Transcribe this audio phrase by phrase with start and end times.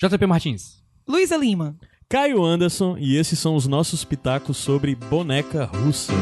[0.00, 0.80] JP Martins.
[1.08, 1.76] Luísa Lima.
[2.08, 6.12] Caio Anderson e esses são os nossos pitacos sobre boneca russa.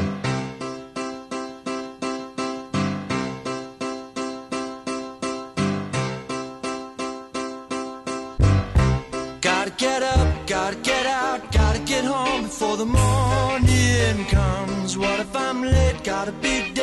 [16.06, 16.75] Gotta get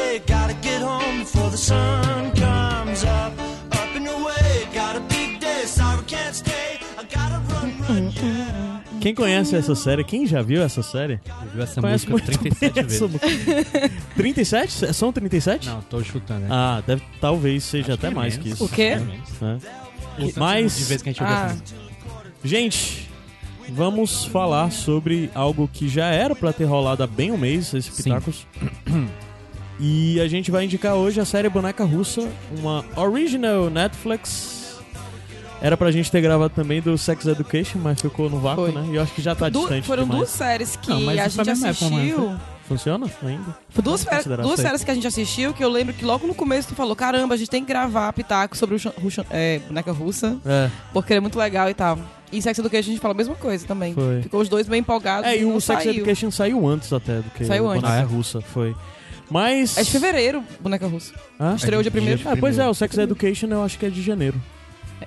[9.04, 10.02] Quem conhece essa série?
[10.02, 11.20] Quem já viu essa série?
[11.54, 13.02] Viu essa Conhece música muito 37 bem vezes.
[13.02, 13.92] essa música.
[14.16, 14.94] 37?
[14.94, 15.68] São 37?
[15.68, 16.48] Não, tô chutando, né?
[16.50, 18.48] Ah, deve, talvez seja Acho até que é mais menos.
[18.48, 18.64] que isso.
[18.64, 18.82] O quê?
[18.82, 19.20] É né?
[20.38, 21.56] Mas- De vez que a gente ouve Ah.
[22.46, 23.10] Gente,
[23.70, 27.92] vamos falar sobre algo que já era pra ter rolado há bem um mês, esse
[27.92, 28.04] Sim.
[28.04, 28.48] Pitacos.
[29.82, 32.22] E a gente vai indicar hoje a série Boneca Russa,
[32.58, 34.63] uma original Netflix.
[35.64, 38.74] Era pra gente ter gravado também do Sex Education, mas ficou no vácuo, Foi.
[38.74, 38.86] né?
[38.92, 40.20] E eu acho que já tá du- distante foram demais.
[40.20, 42.20] duas séries que Não, a gente época, assistiu.
[42.20, 42.42] mano.
[42.68, 43.58] Funciona ainda?
[43.70, 44.06] Foi duas,
[44.42, 46.96] duas séries que a gente assistiu que eu lembro que logo no começo tu falou:
[46.98, 48.80] caramba, a gente tem que gravar pitaco sobre o
[49.32, 50.70] é, boneca russa, É.
[50.92, 51.98] porque é muito legal e tal.
[52.32, 53.94] E Sex Education a gente falou a mesma coisa também.
[53.94, 54.22] Foi.
[54.22, 55.94] Ficou os dois bem empolgados É, e não o Sex saiu.
[55.96, 57.82] Education saiu antes até do que Saiu o antes.
[57.84, 58.06] Boneca Ah, é?
[58.06, 58.76] Russa, foi.
[59.30, 59.78] Mas...
[59.78, 61.14] É de fevereiro, boneca russa.
[61.40, 61.56] Hã?
[61.56, 62.22] Estreou dia primeiro.
[62.26, 64.40] Ah, pois é, o Sex Education eu acho que é de janeiro.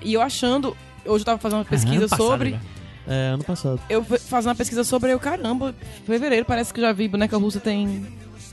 [0.03, 2.51] E eu achando, hoje eu tava fazendo uma pesquisa ano passado, sobre.
[2.51, 2.59] já.
[3.09, 3.81] É, ano passado.
[3.89, 7.61] Eu fui fazendo uma pesquisa sobre eu, caramba, fevereiro, parece que já vi boneca russa
[7.61, 8.07] tem.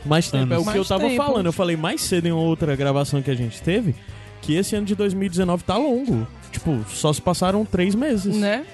[0.06, 1.16] Mais tempo, é o que eu Mais tava tempo.
[1.16, 1.46] falando.
[1.46, 3.96] Eu falei mais cedo em outra gravação que a gente teve
[4.42, 6.28] que esse ano de 2019 tá longo.
[6.52, 8.36] Tipo, só se passaram três meses.
[8.36, 8.66] Né?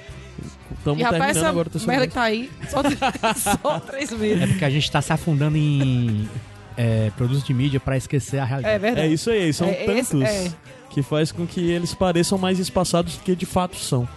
[0.78, 2.08] Estamos e rapaz, terminando essa agora o merda mês.
[2.10, 2.82] que tá aí, só,
[3.62, 4.42] só três meses.
[4.44, 6.28] É porque a gente tá se afundando em
[6.76, 8.76] é, produtos de mídia pra esquecer a realidade.
[8.76, 9.08] É verdade.
[9.08, 10.52] É isso aí, são É, esse- tantos é.
[10.90, 14.08] Que faz com que eles pareçam mais espaçados do que de fato são.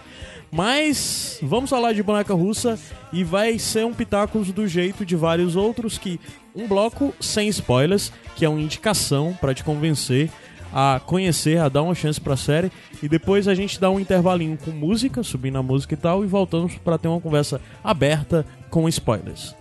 [0.51, 2.77] Mas vamos falar de boneca russa
[3.11, 6.19] e vai ser um pitacos do jeito de vários outros que
[6.55, 10.29] um bloco sem spoilers, que é uma indicação pra te convencer
[10.73, 12.71] a conhecer, a dar uma chance pra série
[13.01, 16.27] e depois a gente dá um intervalinho com música, subindo a música e tal e
[16.27, 19.55] voltamos pra ter uma conversa aberta com spoilers.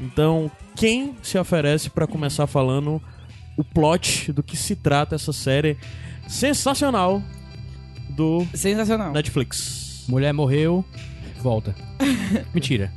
[0.00, 3.02] Então, quem se oferece pra começar falando
[3.56, 5.76] o plot do que se trata essa série
[6.28, 7.22] sensacional
[8.10, 9.12] do Sensacional.
[9.12, 10.04] Netflix.
[10.08, 10.84] Mulher morreu,
[11.42, 11.74] volta.
[12.52, 12.92] Mentira.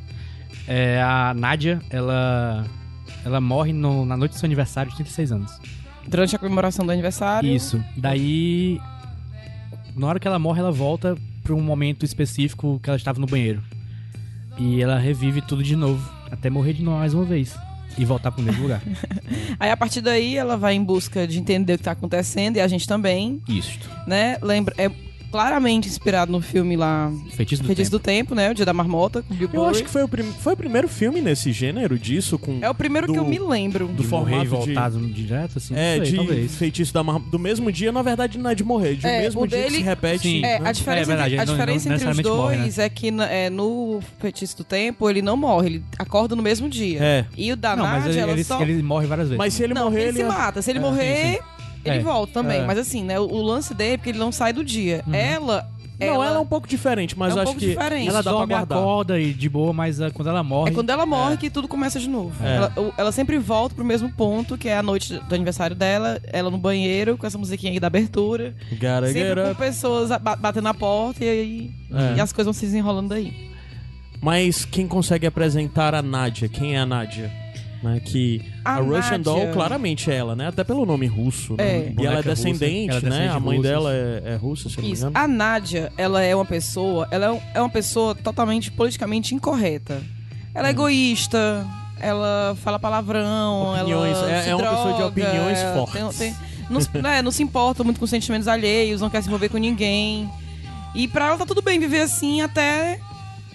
[0.67, 2.65] É, a Nádia, ela.
[3.23, 5.51] Ela morre no- na noite do seu aniversário de 36 anos.
[6.07, 7.49] Durante a comemoração do aniversário.
[7.49, 7.83] Isso.
[7.97, 8.79] Daí.
[9.95, 13.25] Na hora que ela morre, ela volta pra um momento específico que ela estava no
[13.25, 13.63] banheiro.
[14.57, 16.07] E ela revive tudo de novo.
[16.31, 17.57] Até morrer de novo mais uma vez.
[17.97, 18.81] E voltar pro mesmo lugar.
[19.59, 22.61] Aí a partir daí ela vai em busca de entender o que tá acontecendo e
[22.61, 23.89] a gente também, Isto.
[24.05, 24.37] né?
[24.41, 24.89] Lembra, é
[25.35, 28.01] claramente inspirado no filme lá Feitiço do Feitiço Tempo.
[28.01, 28.51] do Tempo, né?
[28.51, 29.71] O Dia da Marmota, com Bill Eu Murray.
[29.75, 32.73] acho que foi o, prim- foi o primeiro filme nesse gênero disso com É o
[32.73, 33.87] primeiro do- que eu me lembro.
[33.87, 35.73] do De morrer formato de- voltado direto, assim.
[35.75, 36.55] é não sei, de talvez.
[36.55, 37.19] feitiço da mar...
[37.19, 39.63] do mesmo dia, na verdade não é de morrer, de É, mesmo o dia que
[39.65, 40.19] dele- se repete.
[40.23, 40.45] Sim.
[40.45, 40.69] É, né?
[40.69, 42.79] a diferença, É verdade, entre, a ele não- diferença não entre os necessariamente morre, dois
[42.79, 46.99] é que é, no Feitiço do Tempo ele não morre, ele acorda no mesmo dia.
[47.03, 47.25] É.
[47.37, 48.61] E o da Não, mas Nádia, ele, ela ele, só...
[48.61, 49.37] ele morre várias vezes.
[49.37, 50.61] Mas se ele não, morrer, ele, ele se mata.
[50.61, 51.39] Se ele É, morrer, sim,
[51.85, 52.01] ele É.
[52.01, 52.59] volta também.
[52.61, 52.65] É.
[52.65, 53.19] Mas assim, né?
[53.19, 55.03] O, o lance dele é porque ele não sai do dia.
[55.07, 55.13] Uhum.
[55.13, 58.09] Ela, Não, ela é um pouco diferente, mas É um acho pouco que diferente.
[58.09, 60.71] ela dorme, acorda e de boa, mas ah, quando ela morre...
[60.71, 62.35] É quando ela morre que tudo começa de novo.
[62.45, 62.55] É.
[62.57, 66.51] Ela, ela sempre volta pro mesmo ponto, que é a noite do aniversário dela, ela
[66.51, 68.53] no banheiro, com essa musiquinha aí da abertura.
[68.71, 70.09] Gotta sempre com pessoas
[70.39, 71.71] batendo na porta e aí.
[71.93, 72.17] É.
[72.17, 73.33] E as coisas vão se desenrolando daí.
[74.21, 76.49] Mas quem consegue apresentar a Nádia?
[76.49, 77.31] Quem é a Nádia?
[77.83, 80.47] Né, que a, A Russian Doll claramente é ela, né?
[80.47, 81.63] Até pelo nome russo, né?
[81.63, 81.93] É.
[81.99, 83.29] E ela é descendente, ela é né?
[83.29, 83.69] a mãe russa.
[83.69, 85.11] dela é, é russa, se eu não me engano.
[85.13, 90.01] A Nádia, ela é uma pessoa, ela é é uma pessoa totalmente politicamente incorreta.
[90.53, 91.65] Ela é egoísta,
[91.99, 93.73] ela fala palavrão, Hum.
[93.81, 96.17] Opiniões, ela é- se é uma pessoa de droga, opiniões fortes.
[96.17, 96.35] tem-
[96.69, 99.57] não, se- né, não se importa muito com sentimentos alheios, não quer se envolver com
[99.57, 100.27] ninguém.
[100.95, 102.99] E pra ela tá tudo bem viver assim até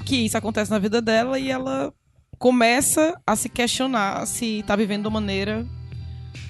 [0.05, 1.93] que isso acontece na vida dela e ela
[2.41, 5.65] começa a se questionar se tá vivendo de uma maneira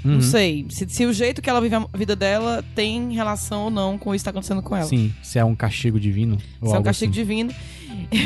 [0.05, 0.13] Uhum.
[0.15, 3.71] não sei, se, se o jeito que ela vive a vida dela tem relação ou
[3.71, 4.87] não com isso que tá acontecendo com ela.
[4.87, 6.39] Sim, se é um castigo divino.
[6.61, 7.21] ou Se é um castigo assim.
[7.21, 7.53] divino.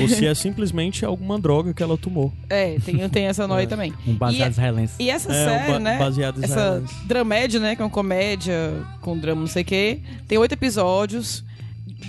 [0.01, 2.33] Ou se é simplesmente alguma droga que ela tomou.
[2.49, 3.93] É, tem, tem essa noia também.
[4.07, 4.95] Um baseado israelense.
[5.03, 5.99] E essa É, série, ba- né?
[5.99, 7.75] baseado Essa dramédia, né?
[7.75, 8.55] Que é uma comédia
[9.01, 10.01] com drama não sei o quê.
[10.29, 11.45] Tem oito episódios.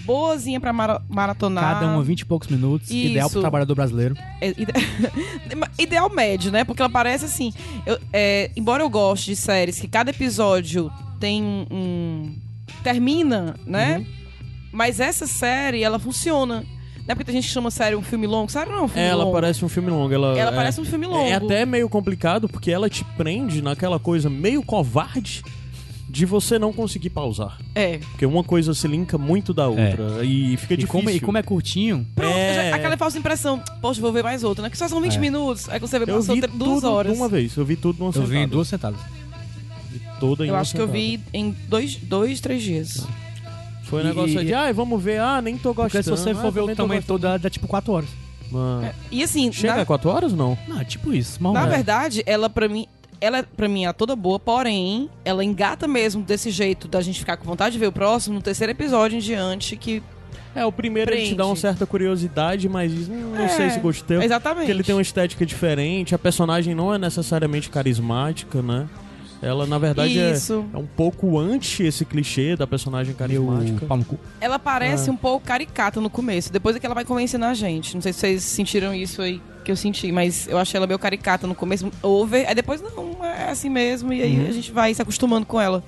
[0.04, 1.80] Boazinha pra mara- maratonar.
[1.80, 2.90] Cada um 20 e poucos minutos.
[2.90, 3.42] Ideal pro Isso.
[3.42, 4.16] trabalhador brasileiro.
[4.42, 4.74] É, ide-
[5.80, 6.64] Ideal médio, né?
[6.64, 7.54] Porque ela parece assim.
[7.86, 12.36] eu- é, embora eu goste de séries que cada episódio tem um.
[12.84, 13.98] termina, né?
[14.00, 14.06] Uhum.
[14.72, 16.64] Mas essa série, ela funciona.
[17.08, 18.52] Não é porque tem gente chama série um filme longo.
[18.52, 19.34] Sério não, é um filme Ela longo.
[19.36, 20.12] parece um filme longo.
[20.14, 21.20] Ela, Ela é- parece um filme longo.
[21.30, 25.44] É até meio complicado porque ela te prende naquela coisa meio covarde
[26.16, 27.58] de você não conseguir pausar.
[27.76, 27.98] É.
[27.98, 30.88] Porque uma coisa se linka muito da outra e fica E difícil.
[30.88, 32.70] como, e como é curtinho, Pronto, É.
[32.70, 33.62] já- aquela falsa impressão.
[33.82, 34.70] Poxa, vou ver mais outra, né?
[34.70, 35.20] Que só são 20 É.
[35.20, 35.68] minutos.
[35.68, 37.12] Aí você vê, Eu passou vi duas tudo horas.
[37.12, 37.54] de uma vez.
[37.58, 38.32] Eu vi tudo numa eu sentada.
[38.32, 39.00] vi em duas sentadas.
[39.92, 41.00] Vi toda em Eu uma acho que eu sentada.
[41.04, 43.06] vi em dois, dois três dias.
[43.84, 45.90] Foi um E- negócio e- de, ah, vamos ver, ah, nem tô gostando.
[45.92, 48.10] Porque se você ah, for ver o tamanho todo, dá, dá tipo 4 horas.
[48.52, 48.86] Mano.
[48.86, 50.58] É, E assim, Chega na, a 4 horas não?
[50.68, 51.42] Não, é tipo isso.
[51.42, 51.70] Mal na é.
[51.70, 52.86] verdade, ela pra mim.
[53.22, 57.38] Ela, pra mim, é toda boa, porém, ela engata mesmo desse jeito da gente ficar
[57.38, 60.02] com vontade de ver o próximo no terceiro episódio em diante, que.
[60.54, 63.80] É, o primeiro ele te dá uma certa curiosidade, mas hum, não É, sei se
[63.80, 64.18] gostei.
[64.24, 64.60] Exatamente.
[64.60, 68.88] Porque ele tem uma estética diferente, a personagem não é necessariamente carismática, né?
[69.42, 73.86] Ela, na verdade, é, é um pouco anti esse clichê da personagem Meu carismática.
[74.06, 74.18] cu.
[74.40, 75.14] Ela parece Ah.
[75.14, 77.94] um pouco caricata no começo, depois é que ela vai convencendo a gente.
[77.94, 80.98] Não sei se vocês sentiram isso aí que eu senti, mas eu achei ela meio
[81.00, 84.48] caricata no começo, over, aí depois não, é assim mesmo, e aí Uhum.
[84.48, 85.84] a gente vai se acostumando com ela.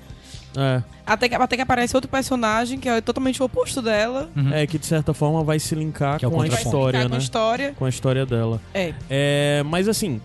[0.60, 4.28] É, Até que, até que aparece outro personagem que é totalmente o oposto dela.
[4.36, 4.52] Uhum.
[4.54, 6.78] é que de certa forma vai se linkar Que é com a Vai se contraponto.
[6.78, 7.16] história, ficar com né?
[7.16, 7.74] a história.
[7.78, 8.62] Com a história dela.
[8.74, 8.94] É.
[9.10, 10.20] É, mas assim,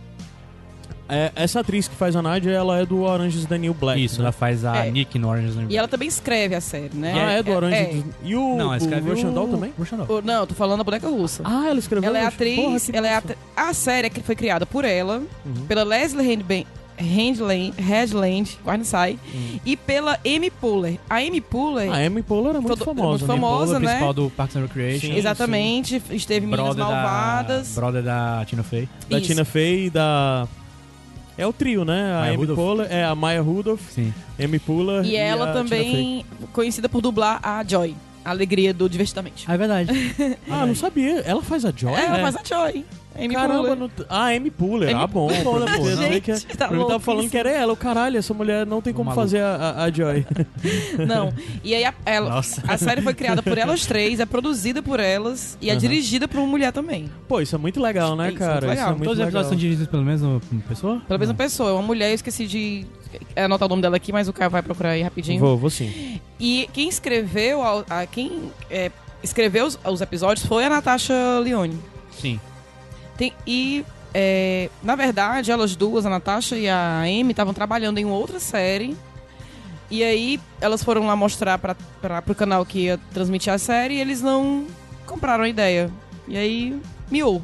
[1.13, 4.03] é, essa atriz que faz a Nadia, ela é do Orange is the New Black.
[4.03, 4.25] Isso, né?
[4.25, 4.91] ela faz a É.
[4.91, 7.13] Nick no Orange is the New E ela também escreve a série, né?
[7.15, 9.31] Ah, é do Orange É, is E o, Não, ela escreve o...
[9.33, 9.73] Doll também?
[10.07, 10.19] Doll.
[10.19, 11.43] o- Não, eu tô falando da boneca russa.
[11.45, 12.09] Ah, ela escreveu.
[12.09, 13.27] ela é Porra, atriz, que ela é massa.
[13.33, 15.67] atri- A série que foi criada por ela, Uhum.
[15.69, 16.65] pela Leslie Handban-
[17.01, 19.19] Handland, Headland, quase não sai,
[19.65, 20.99] e pela Amy Poehler.
[21.11, 23.09] A Amy Poehler, A Amy Poehler é muito Todo- famosa.
[23.09, 23.27] muito né?
[23.27, 23.87] famosa, né?
[23.89, 25.07] principal do Parks and Recreation.
[25.09, 25.17] Sim.
[25.17, 27.75] exatamente, esteve em Meninas Malvadas.
[27.75, 28.89] Da, brother da Tina Fey.
[29.09, 29.27] Da Isso.
[29.27, 30.47] Tina Fey e da...
[31.37, 32.13] É o trio, né?
[32.13, 32.57] A Maya Amy Rudolph.
[32.59, 34.13] Poehler, é a Maya Rudolph, Sim.
[34.43, 35.79] Amy Poehler E ela a Tina Fey.
[35.85, 37.95] também conhecida por dublar a Joy,
[38.25, 39.45] a alegria do Divertidamente.
[39.49, 39.91] Ah, é verdade.
[40.51, 41.21] Ah, não sabia.
[41.21, 41.95] Ela faz a Joy?
[41.95, 42.23] É, ela É.
[42.23, 42.85] faz a Joy.
[43.17, 43.91] Amy Caramba, não...
[44.09, 44.91] ah, Amy Poehler.
[44.95, 45.29] Amy ah, bom.
[45.29, 47.73] Poehler, Pô, eu sabia que- gente, tá mim tava falando que era ela.
[47.73, 49.23] O caralho, essa mulher não tem como Maluco.
[49.23, 50.27] fazer a, a, a Joy.
[51.07, 51.33] Não.
[51.63, 52.39] E aí a, ela-
[52.69, 56.39] a série foi criada por elas três, é produzida por elas e é dirigida por
[56.39, 57.11] uma mulher também.
[57.29, 58.53] Pô, isso é muito legal, né, Isso, cara?
[58.53, 58.75] muito legal.
[58.75, 61.03] Isso é muito Todos os episódios são dirigidos pelo mesmo pessoa?
[61.07, 62.87] Pela mesma pessoa, é uma mulher, eu esqueci de
[63.37, 65.39] anotar o nome dela aqui, mas o cara vai procurar aí rapidinho.
[65.41, 66.21] Vou, vou sim.
[66.41, 68.91] E quem escreveu, a, a- quem é,
[69.23, 71.79] escreveu os, os episódios foi a Natasha Leone.
[72.11, 72.39] Sim.
[73.17, 78.05] Tem- e, é, na verdade, elas duas, a Natasha e a Amy, estavam trabalhando em
[78.05, 78.97] outra série.
[79.91, 81.75] E aí, elas foram lá mostrar para
[82.23, 84.67] pro canal que ia transmitir a série e eles não
[85.07, 85.91] compraram a ideia.
[86.27, 86.81] E aí,
[87.11, 87.43] miou.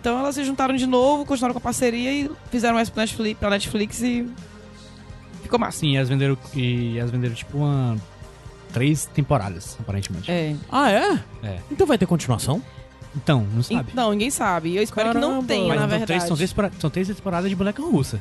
[0.00, 3.38] Então elas se juntaram de novo, continuaram com a parceria e fizeram essa pra Netflix,
[3.40, 4.28] pra Netflix e
[5.42, 5.78] ficou massa.
[5.78, 7.96] Sim, elas venderam, e elas venderam tipo uma...
[8.72, 10.28] Três temporadas, aparentemente.
[10.30, 10.56] É.
[10.70, 11.12] Ah, é?
[11.44, 11.58] É.
[11.70, 12.60] Então vai ter continuação?
[13.16, 13.92] Então, não sabe.
[13.94, 14.76] Não, ninguém sabe.
[14.76, 15.46] Eu espero que não Caramba.
[15.46, 16.06] tenha, Mas na são verdade.
[16.06, 18.20] três, são, três, são três temporadas de boneca russa.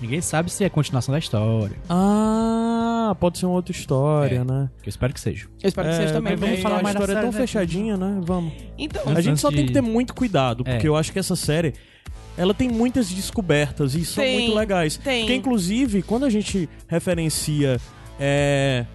[0.00, 1.76] Ninguém sabe se é continuação da história.
[1.88, 4.44] Ah, pode ser uma outra história, É.
[4.44, 4.70] né?
[4.82, 5.46] Eu espero que seja.
[5.62, 6.36] Eu espero que seja também.
[6.36, 7.38] vamos porque- falar a mais da história é tão né?
[7.38, 8.18] fechadinha, né?
[8.22, 8.52] Vamos.
[8.78, 10.72] Então, A gente só tem de- que ter muito cuidado, É.
[10.72, 11.74] porque eu acho que essa série
[12.38, 14.96] ela tem muitas descobertas e são Tem, muito legais.
[14.96, 15.20] tem.
[15.22, 17.78] Porque, inclusive, quando a gente referencia
[18.18, 18.86] é,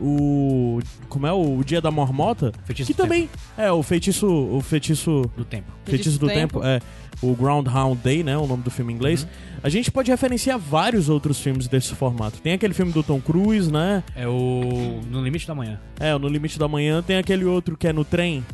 [0.00, 0.80] o.
[1.08, 1.32] Como é?
[1.32, 4.26] O Dia da Marmota, Feitiço que do também é o feitiço.
[4.26, 5.22] O feitiço.
[5.36, 5.72] Do tempo.
[5.84, 6.80] Feitiço do Tempo, é
[7.22, 8.36] o Groundhound Day, né?
[8.36, 9.22] O nome do filme em inglês.
[9.22, 9.28] Uhum.
[9.62, 12.40] A gente pode referenciar vários outros filmes desse formato.
[12.40, 14.02] Tem aquele filme do Tom Cruise, né?
[14.16, 15.00] É o...
[15.10, 15.80] No Limite da Manhã.
[16.00, 17.02] É, o No Limite da Manhã.
[17.02, 18.44] Tem aquele outro que é no trem.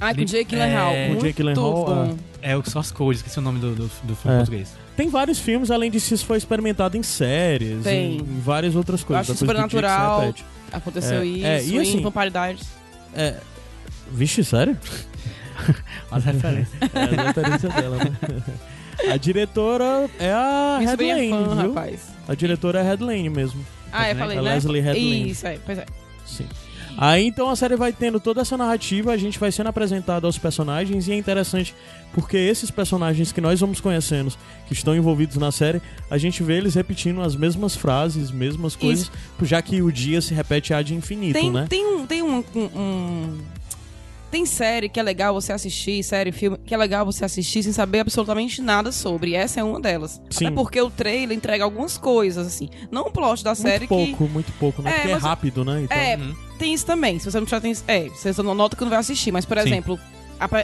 [0.00, 0.92] Ai, com Li- Jake Gyllenhaal.
[0.92, 2.16] É, com muito Jake Gyllenhaal, bom.
[2.42, 4.38] É o Source Code, esqueci o nome do, do, do filme É.
[4.38, 4.76] português.
[4.96, 8.16] Tem vários filmes, além disso, isso foi experimentado em séries, Tem.
[8.16, 9.20] em, em várias outras Eu coisas.
[9.22, 10.34] acho Jake se Supernatural.
[10.72, 11.46] Aconteceu É, isso.
[11.46, 12.66] é, e assim- em Vamparidades.
[13.14, 13.36] É...
[14.10, 14.76] Vixe, sério?
[16.10, 16.74] As referências.
[16.94, 18.42] É a referência dela, né?
[19.12, 21.68] A diretora é a Minha é Headlane, fã, viu?
[21.74, 22.00] rapaz.
[22.26, 23.62] A diretora é a Headlane mesmo.
[23.92, 24.54] Ah, eu falei, A né?
[24.54, 25.30] Leslie Headland.
[25.30, 25.84] Isso, é, pois é.
[26.24, 26.46] Sim.
[26.98, 30.38] Aí então a série vai tendo toda essa narrativa, a gente vai sendo apresentado aos
[30.38, 31.74] personagens e é interessante
[32.14, 34.32] porque esses personagens que nós vamos conhecendo,
[34.66, 39.10] que estão envolvidos na série, a gente vê eles repetindo as mesmas frases, mesmas coisas,
[39.42, 41.66] já que o dia se repete ad infinito, Tem, né?
[41.68, 42.06] tem um.
[42.06, 43.38] Tem um- um-
[44.30, 47.72] Tem série que é legal você assistir, série, filme, que é legal você assistir sem
[47.72, 49.34] saber absolutamente nada sobre.
[49.34, 50.20] Essa é uma delas.
[50.30, 50.46] Sim.
[50.46, 52.68] Até porque o trailer entrega algumas coisas, assim.
[52.90, 54.16] Não o plot da série muito que.
[54.16, 54.90] pouco, muito pouco, né?
[54.90, 55.82] É, porque é rápido, né?
[55.82, 56.34] Então, É, Uhum.
[56.58, 57.18] tem isso também.
[57.20, 57.84] Se você não prestar atenção.
[57.86, 59.30] É, você só nota que não vai assistir.
[59.30, 59.66] Mas, por Sim.
[59.68, 59.98] exemplo,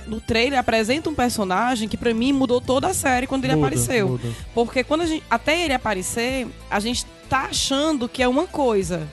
[0.08, 3.66] no trailer apresenta um personagem que pra mim mudou toda a série quando ele muda,
[3.68, 4.08] apareceu.
[4.08, 4.28] muda.
[4.54, 5.22] Porque quando a gente.
[5.30, 9.06] Até ele aparecer, a gente tá achando que é uma coisa.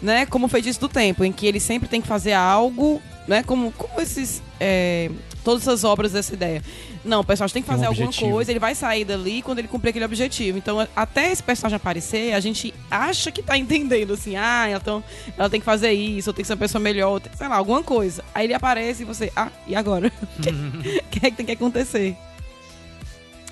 [0.00, 0.24] Né?
[0.26, 3.42] Como o feitiço do tempo, em que ele sempre tem que fazer algo né?
[3.42, 4.42] Como, como esses.
[4.60, 5.10] é,
[5.44, 6.62] todas essas obras dessa ideia.
[7.04, 8.30] Não, o personagem tem que Tem um fazer alguma objetivo.
[8.30, 10.56] coisa, ele vai sair dali quando ele cumprir aquele objetivo.
[10.56, 15.02] Então, até esse personagem aparecer, a gente acha que tá entendendo, assim, ah, ela, tão-
[15.36, 17.56] ela tem que fazer isso, ou tem que ser uma pessoa melhor, tem- sei lá,
[17.56, 18.22] alguma coisa.
[18.32, 20.12] Aí ele aparece e você, ah, e agora?
[20.38, 22.16] O que, que é que tem que acontecer?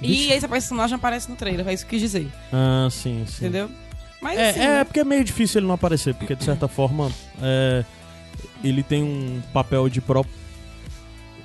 [0.03, 3.47] E esse personagem aparece no trailer, é isso que eu quis dizer, Ah, sim, sim.
[3.47, 3.71] entendeu?
[4.23, 4.85] Mas É, assim, é né?
[4.85, 7.11] porque é meio difícil ele não aparecer, porque de certa forma
[7.43, 7.85] é,
[8.63, 10.25] ele tem um papel de pro...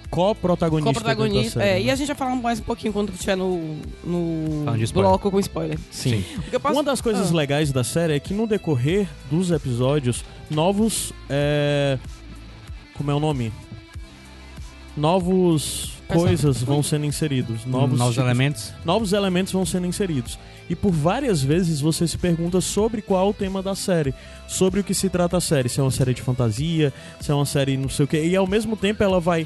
[0.10, 0.94] co-protagonista.
[0.94, 1.62] Co-protagonista.
[1.64, 1.82] É, né?
[1.82, 5.78] e a gente vai falar mais um pouquinho quando estiver no, no bloco com spoiler.
[5.92, 6.24] Sim.
[6.52, 7.36] Eu posso- Uma das coisas Ah.
[7.36, 11.12] legais da série é que no decorrer dos episódios, novos.
[11.30, 11.98] é,
[12.98, 13.52] Como é o nome?
[14.96, 17.66] Novos coisas vão sendo inseridos.
[17.66, 18.74] Novos, Novos tipos- elementos.
[18.84, 20.38] novos elementos vão sendo inseridos.
[20.70, 24.14] E por várias vezes você se pergunta sobre qual é o tema da série,
[24.48, 27.36] sobre o que se trata a série, se é uma série de fantasia, se é
[27.36, 28.20] uma série não sei o que.
[28.24, 29.46] E ao mesmo tempo ela vai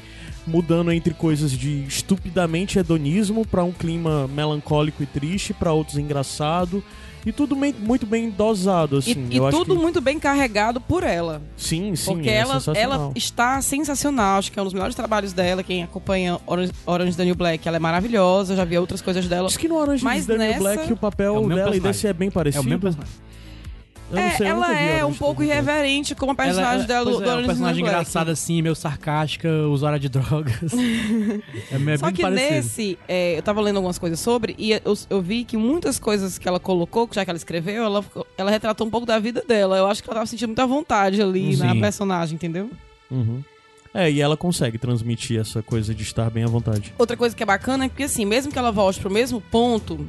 [0.50, 6.82] mudando entre coisas de estupidamente hedonismo pra um clima melancólico e triste, pra outros engraçado.
[7.24, 9.26] E tudo bem- muito bem dosado, E, assim.
[9.30, 9.82] e Eu acho tudo que...
[9.82, 11.42] muito bem carregado por ela.
[11.54, 12.82] Sim, sim, porque é ela, sensacional.
[13.02, 14.38] ela está sensacional.
[14.38, 15.62] Acho que é um dos melhores trabalhos dela.
[15.62, 18.54] Quem acompanha Orange, Orange Daniel Black, ela é maravilhosa.
[18.54, 19.48] Eu já vi outras coisas dela.
[19.48, 22.06] Diz que no Orange Mas New nessa- Black o papel É o dela e desse
[22.06, 22.62] é bem É parecido.
[22.62, 23.14] o mesmo personagem.
[24.18, 27.22] É, sei, eu ela é um pouco irreverente como a personagem Ela- dela do, pois
[27.22, 30.72] do é, é um the personagem engraçado assim, meio sarcástica, usuária de drogas.
[31.70, 32.54] é meio Só bem que parecido.
[32.54, 36.38] nesse, é, eu tava lendo algumas coisas sobre, e eu, eu vi que muitas coisas
[36.38, 38.04] que ela colocou, já que ela escreveu, ela,
[38.36, 39.76] ela retratou um pouco da vida dela.
[39.76, 41.80] Eu acho que ela tava sentindo muita vontade ali na Sim.
[41.80, 42.70] personagem, entendeu?
[43.10, 43.42] Uhum.
[43.92, 46.94] É, e ela consegue transmitir essa coisa de estar bem à vontade.
[46.96, 50.06] Outra coisa que é bacana é que, assim, mesmo que ela volte pro mesmo ponto,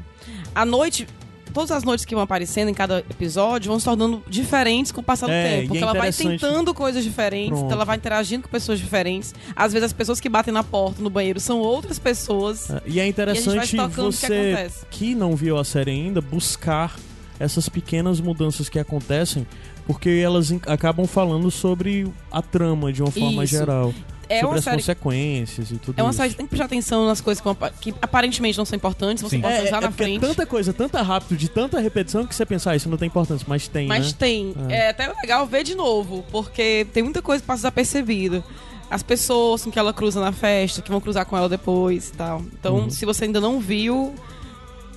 [0.53, 1.08] a noite.
[1.53, 5.03] Todas as noites que vão aparecendo em cada episódio vão se tornando diferentes com o
[5.03, 5.63] passar do É, tempo.
[5.63, 7.65] e Porque é ela vai tentando coisas diferentes, Pronto.
[7.65, 9.34] então ela vai interagindo com pessoas diferentes.
[9.55, 12.70] Às vezes as pessoas que batem na porta, no banheiro, são outras pessoas.
[12.70, 14.86] É, E é E interessante que você acontece.
[14.89, 16.96] que não viu a série ainda buscar
[17.39, 19.48] essas pequenas mudanças que acontecem,
[19.88, 23.51] porque elas acabam falando sobre a trama de uma forma Isso.
[23.58, 23.93] geral,
[24.31, 26.17] É sobre uma as série consequências e tudo É uma isso.
[26.17, 27.43] série que tem que prestar atenção nas coisas
[27.79, 29.41] que, que aparentemente não são importantes, você Sim.
[29.41, 30.21] pode É, usar é na porque é frente.
[30.21, 33.45] tanta coisa, tanta rápido, de tanta repetição que você pensa, ah, isso não tem importância,
[33.50, 34.15] mas tem, Mas né?
[34.17, 34.53] tem.
[34.69, 34.73] É.
[34.73, 34.89] É.
[34.89, 38.43] até legal ver de novo, porque tem muita coisa que passa desapercebida.
[38.89, 42.13] As pessoas com que ela cruza na festa, que vão cruzar com ela depois e
[42.13, 42.41] tal.
[42.59, 42.89] Então, Uhum.
[42.89, 44.13] se você ainda não viu,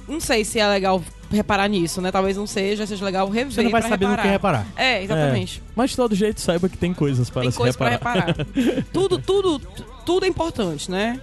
[0.08, 1.02] não sei se é legal
[1.34, 2.10] reparar nisso, né?
[2.12, 4.66] Talvez não seja, seja legal rever Você não vai saber no que reparar.
[4.76, 5.62] É, exatamente.
[5.76, 8.26] Mas de todo jeito, saiba que tem coisas para Tem se coisa pra reparar.
[8.26, 8.46] reparar.
[8.92, 11.20] tudo, tudo, tu- tudo é importante, né?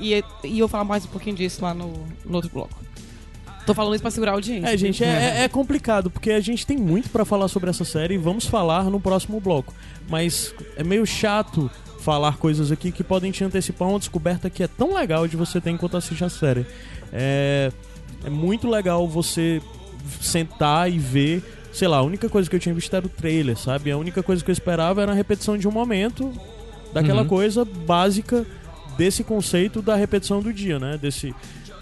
[0.00, 0.14] E,
[0.44, 1.92] e eu vou falar mais um pouquinho disso lá no,
[2.24, 2.80] no outro bloco.
[3.66, 4.72] Tô falando isso pra segurar a audiência.
[4.72, 5.06] É, gente, é,
[5.40, 8.46] é- é complicado, porque a gente tem muito pra falar sobre essa série e vamos
[8.46, 9.74] falar no próximo bloco.
[10.08, 14.66] Mas é meio chato falar coisas aqui que podem te antecipar uma descoberta que é
[14.66, 16.64] tão legal de você ter enquanto assiste a série.
[17.12, 17.70] É,
[18.24, 19.60] é muito legal você
[20.20, 21.42] sentar e ver.
[21.72, 23.90] Sei lá, a única coisa que eu tinha visto era o trailer, sabe?
[23.90, 26.32] A única coisa que eu esperava era a repetição de um momento
[26.92, 27.28] daquela Uhum.
[27.28, 28.44] coisa básica
[28.98, 30.98] desse conceito da repetição do dia, né?
[31.00, 31.32] Desse,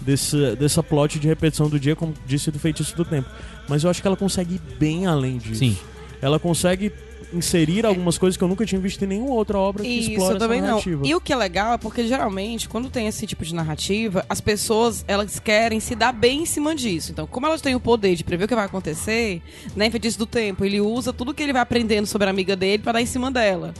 [0.00, 3.28] desse, dessa plot de repetição do dia, como disse do feitiço do tempo.
[3.66, 5.60] Mas eu acho que ela consegue ir bem além disso.
[5.60, 5.76] Sim.
[6.20, 6.92] Ela consegue
[7.32, 10.38] inserir algumas coisas que eu nunca tinha visto em nenhuma outra obra que Isso, explora
[10.38, 10.74] também essa não.
[10.76, 11.06] narrativa.
[11.06, 14.40] E o que é legal é porque geralmente, quando tem esse tipo de narrativa, as
[14.40, 17.12] pessoas elas querem se dar bem em cima disso.
[17.12, 19.42] Então, como elas têm o poder de prever o que vai acontecer,
[19.76, 22.56] né, em feitiço do tempo, ele usa tudo que ele vai aprendendo sobre a amiga
[22.56, 23.74] dele pra dar em cima dela.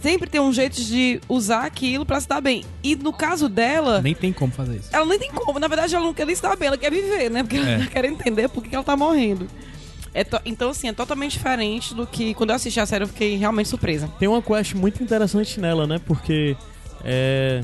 [0.00, 2.64] Sempre tem um jeito de usar aquilo pra se dar bem.
[2.84, 4.88] E no caso dela, Nem tem como fazer isso.
[4.92, 5.58] ela nem tem como.
[5.58, 7.42] Na verdade, ela não quer nem se dar bem, ela quer viver, né?
[7.42, 7.74] Porque É.
[7.74, 9.48] ela quer entender por que que ela tá morrendo.
[10.14, 13.08] É to- Então, assim, é totalmente diferente do que quando eu assisti a série eu
[13.08, 14.08] fiquei realmente surpresa.
[14.18, 16.00] Tem uma quest muito interessante nela, né?
[16.04, 16.56] Porque
[17.04, 17.62] é,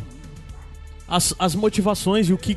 [1.08, 2.56] as, as motivações e o que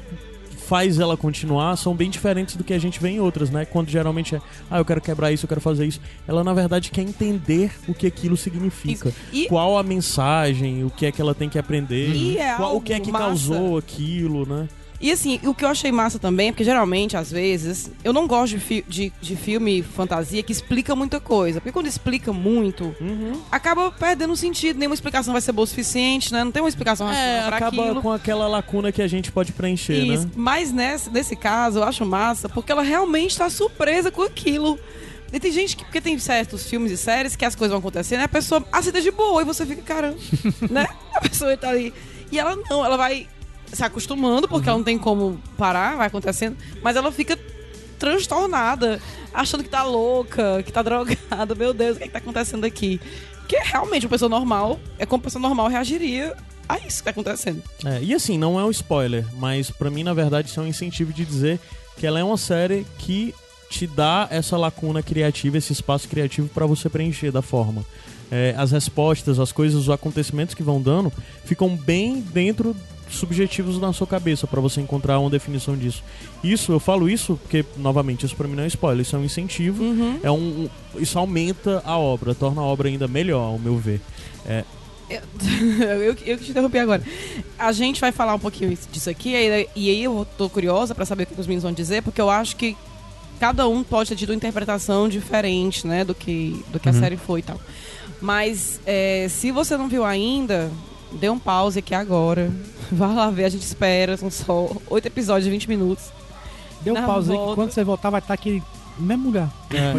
[0.67, 3.63] faz ela continuar são bem diferentes do que a gente vê em outras, né?
[3.63, 6.01] Quando geralmente é, ah, eu quero quebrar isso, eu quero fazer isso.
[6.27, 9.13] Ela, na verdade, quer entender o que aquilo significa.
[9.31, 12.09] E- Qual a mensagem, o que é que ela tem que aprender.
[12.13, 13.25] E é qual, o que é que massa.
[13.25, 14.67] causou aquilo, né?
[14.99, 18.53] E assim, o que eu achei massa também, porque geralmente, às vezes, eu não gosto
[18.55, 21.59] de, fi- de, de filme fantasia que explica muita coisa.
[21.61, 23.39] Porque quando explica muito, Uhum.
[23.51, 24.77] acaba perdendo sentido.
[24.79, 26.43] Nenhuma explicação vai ser boa o suficiente, né?
[26.43, 28.01] Não tem uma explicação É, racional pra acaba aquilo.
[28.01, 30.25] com aquela lacuna que a gente pode preencher, Isso.
[30.25, 30.31] né?
[30.35, 34.79] Mas nesse, nesse caso, eu acho massa, porque ela realmente tá surpresa com aquilo.
[35.31, 38.21] E tem gente que, porque tem certos filmes e séries que as coisas vão acontecendo,
[38.21, 40.17] e a pessoa aceita de boa e você fica, caramba,
[40.71, 40.87] né?
[41.13, 41.93] A pessoa tá ali.
[42.31, 43.27] E ela não, ela vai
[43.71, 47.37] se acostumando, porque ela não tem como parar, vai acontecendo, mas ela fica
[47.99, 49.01] transtornada,
[49.33, 52.65] achando que tá louca, que tá drogada, meu Deus, o que, é que tá acontecendo
[52.65, 52.99] aqui?
[53.47, 56.35] que realmente uma pessoa normal, é como uma pessoa normal reagiria
[56.67, 57.63] a isso que tá acontecendo.
[57.85, 60.67] É, e assim, não é um spoiler, mas pra mim, na verdade, isso é um
[60.67, 61.59] incentivo de dizer
[61.95, 63.33] que ela é uma série que
[63.69, 67.85] te dá essa lacuna criativa, esse espaço criativo pra você preencher da forma.
[68.29, 71.11] É, as respostas, as coisas, os acontecimentos que vão dando
[71.45, 72.75] ficam bem dentro
[73.09, 76.03] subjetivos na sua cabeça pra você encontrar uma definição disso.
[76.43, 79.23] Isso, eu falo isso porque, novamente, isso pra mim não é spoiler, isso é um
[79.23, 79.83] incentivo,
[80.23, 84.01] é um, isso aumenta a obra, torna a obra ainda melhor, ao meu ver.
[85.09, 85.21] Eu,
[85.79, 87.01] eu, eu que te interrompi agora.
[87.57, 91.05] A gente vai falar um pouquinho disso aqui, e aí, e eu tô curiosa pra
[91.05, 92.75] saber o que os meninos vão dizer, porque eu acho que
[93.39, 97.17] cada um pode ter tido uma interpretação diferente, né, do que, do que a série
[97.17, 97.59] foi e tal.
[98.19, 100.71] Mas é, se você não viu ainda,
[101.13, 102.51] dê um pause aqui agora.
[102.91, 104.15] Vá lá ver, a gente espera.
[104.17, 106.05] São só oito episódios de 20 minutos.
[106.81, 107.55] Deu Na pausa aí que volta.
[107.55, 108.61] quando você voltar vai estar aqui
[108.99, 109.51] no mesmo lugar.
[109.69, 109.93] Ver.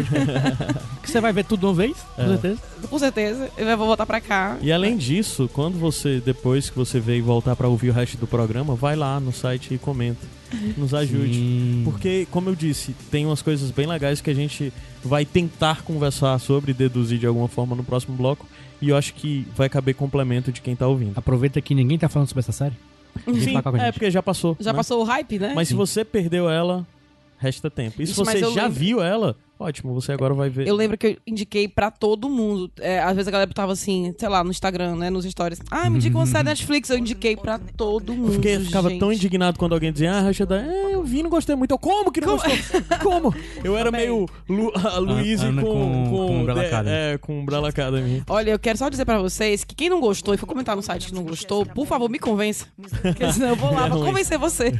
[1.03, 2.27] que você vai ver tudo de uma vez, com É.
[2.27, 2.59] certeza.
[2.89, 4.57] Com certeza, eu vou voltar pra cá.
[4.61, 8.25] E além disso, quando você, depois que você veio voltar pra ouvir o resto do
[8.27, 10.25] programa, vai lá no site e comenta.
[10.75, 11.33] Nos ajude.
[11.33, 11.81] Sim.
[11.85, 14.73] Porque, como eu disse, tem umas coisas bem legais que a gente
[15.03, 18.47] vai tentar conversar sobre e deduzir de alguma forma no próximo bloco.
[18.81, 21.17] E eu acho que vai caber complemento de quem tá ouvindo.
[21.17, 22.75] Aproveita que ninguém tá falando sobre essa série.
[23.25, 24.55] Sim, a é porque já passou.
[24.59, 24.77] Já né?
[24.77, 25.53] passou o hype, né?
[25.55, 26.85] Mas se você perdeu ela,
[27.37, 28.01] resta tempo.
[28.01, 30.67] E se você já lembro- viu ela, ótimo, você agora vai ver.
[30.67, 32.71] Eu lembro que eu indiquei pra todo mundo.
[32.79, 35.09] É, às vezes a galera botava assim, sei lá, no Instagram, né?
[35.09, 35.59] Nos stories.
[35.71, 36.89] Ah, me indica uma série Netflix.
[36.89, 38.27] Eu indiquei pra todo mundo.
[38.27, 38.99] Eu fiquei, eu ficava gente.
[38.99, 41.70] tão indignado quando alguém dizia, ah, Rachel, é, eu vi, não gostei muito.
[41.72, 42.52] Eu, como que não gostou?
[43.02, 43.34] Como?
[43.62, 44.02] Eu era Também.
[44.02, 46.96] meio Lu, a Luiz Ana com, com- com Umbrella de- Academy.
[46.96, 48.22] É, com Umbrella Academy.
[48.28, 50.82] Olha, eu quero só dizer pra vocês que quem não gostou e for comentar no
[50.82, 52.66] site que não gostou, por favor, me convença.
[53.02, 54.06] Porque senão eu vou lá É pra ruim.
[54.06, 54.72] convencer você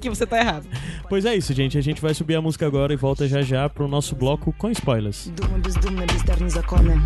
[0.00, 0.66] que você tá errado.
[1.08, 1.76] Pois é isso, gente.
[1.78, 4.70] A gente vai subir a música agora e volta já já pro nosso bloco com
[4.70, 5.30] spoilers.
[5.34, 7.00] Думаю бездумно, бездарны законы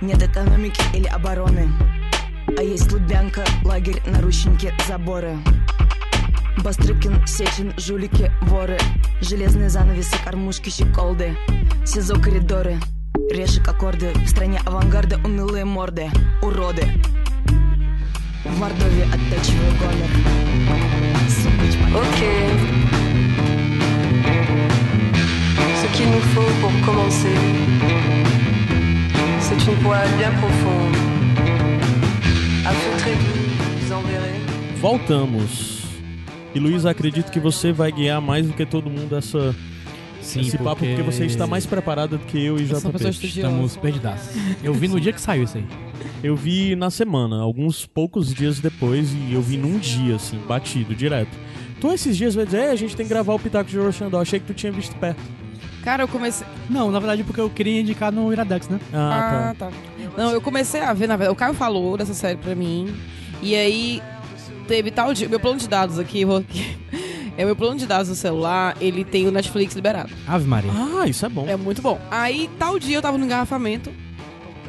[0.00, 1.68] Нет экономики или обороны
[2.56, 5.36] А есть Лубянка, лагерь, наручники, заборы
[6.57, 8.77] Бастрыкин, Сечин, жулики, воры
[9.21, 11.37] Железные занавесы, кормушки, щеколды
[11.85, 12.79] СИЗО, коридоры,
[13.31, 16.09] решек, аккорды В стране авангарда унылые морды,
[16.41, 16.87] уроды
[18.45, 20.43] В Мордовии оттачиваю гомер
[21.95, 22.19] Ok.
[25.81, 27.35] Ce qu'il nous faut pour commencer,
[29.39, 30.95] c'est une poêle bien profonde.
[32.65, 34.39] À feu très doux, vous enverrez.
[34.81, 35.72] Voltamos.
[36.55, 39.55] E Luiz, acredito que você vai guiar mais do que todo mundo essa,
[40.21, 43.25] Sim, esse papo, porque você está mais preparada do que eu e JP.
[43.25, 44.35] Estamos perdidaços.
[44.63, 45.65] Eu vi no dia que saiu isso aí.
[46.23, 50.93] Eu vi na semana, alguns poucos dias depois, e eu vi num dia, assim, batido,
[50.95, 51.31] direto.
[51.81, 54.21] Tu esses dias vai dizer, é, a gente tem que gravar o Pitaco de Rochandol.
[54.21, 55.19] Achei que tu tinha visto perto.
[55.83, 56.47] Cara, eu comecei.
[56.69, 58.79] Não, na verdade porque eu queria indicar no Iradex, né?
[58.93, 59.71] Ah, Ah, tá.
[60.17, 61.33] Não, eu comecei a ver, na verdade.
[61.33, 62.93] O Caio falou dessa série pra mim.
[63.41, 64.01] E aí
[64.67, 65.27] teve tal dia.
[65.29, 66.77] Meu plano de dados aqui, vou aqui.
[67.35, 70.11] É meu plano de dados no celular, ele tem o Netflix liberado.
[70.27, 70.69] Ave Maria.
[70.71, 71.47] Ah, isso é bom.
[71.49, 71.99] É muito bom.
[72.11, 73.91] Aí, tal dia eu tava no engarrafamento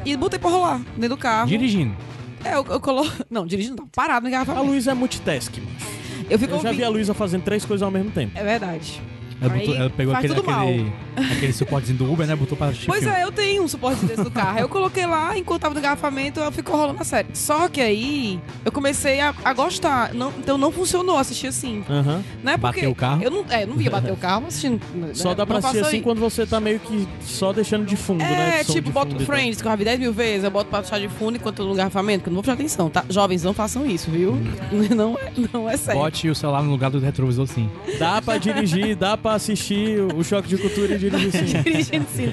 [0.03, 1.47] e botei pra rolar dentro do carro.
[1.47, 1.95] Dirigindo.
[2.43, 3.07] É, eu, eu colo...
[3.29, 4.65] Não, dirigindo não, parado no A engarrafamento.
[4.65, 5.85] Luísa é multitask, macho.
[6.27, 6.93] Eu fico Eu já vi a ouvindo.
[6.93, 8.31] Luísa fazendo três coisas ao mesmo tempo.
[8.35, 8.99] É verdade.
[9.39, 10.67] Ela, Aí botou- ela pegou faz aquele, tudo mal.
[10.67, 12.35] aquele, aquele suportezinho do Uber, né?
[12.35, 13.15] Botou pra assistir Pois filme.
[13.17, 14.59] é, eu tenho um suporte desse no carro.
[14.59, 17.27] Eu coloquei lá, enquanto tava no engarrafamento, eu ficou rolando a série.
[17.33, 20.13] Só que aí eu comecei a, a gostar.
[20.13, 21.83] Não, então não funcionou assistir assim.
[21.89, 22.23] Aham.
[22.43, 22.57] Né?
[22.57, 23.23] Porque Bateu o carro?
[23.23, 24.81] Eu não, é, não ia bater o carro assistindo.
[24.93, 25.09] né?
[25.13, 26.03] Só dá pra Não assistir faço assim aí.
[26.03, 28.59] quando você tá meio que só deixando de fundo, né?
[28.59, 29.35] É, Som tipo, de boto fundo e tal.
[29.35, 31.59] Friends, que eu já vi 10 mil vezes, eu boto pra deixar de fundo enquanto
[31.59, 33.03] eu tô no engarrafamento, que eu não vou prestar atenção, tá?
[33.09, 34.35] Jovens, não façam isso, viu?
[34.95, 35.99] Não é, não é sério.
[36.01, 37.69] Bote o celular no lugar do retrovisor, sim.
[37.97, 41.61] Dá pra dirigir, dá pra assistir o choque de cultura e dirigir sim.
[41.63, 42.25] dirigindo sim.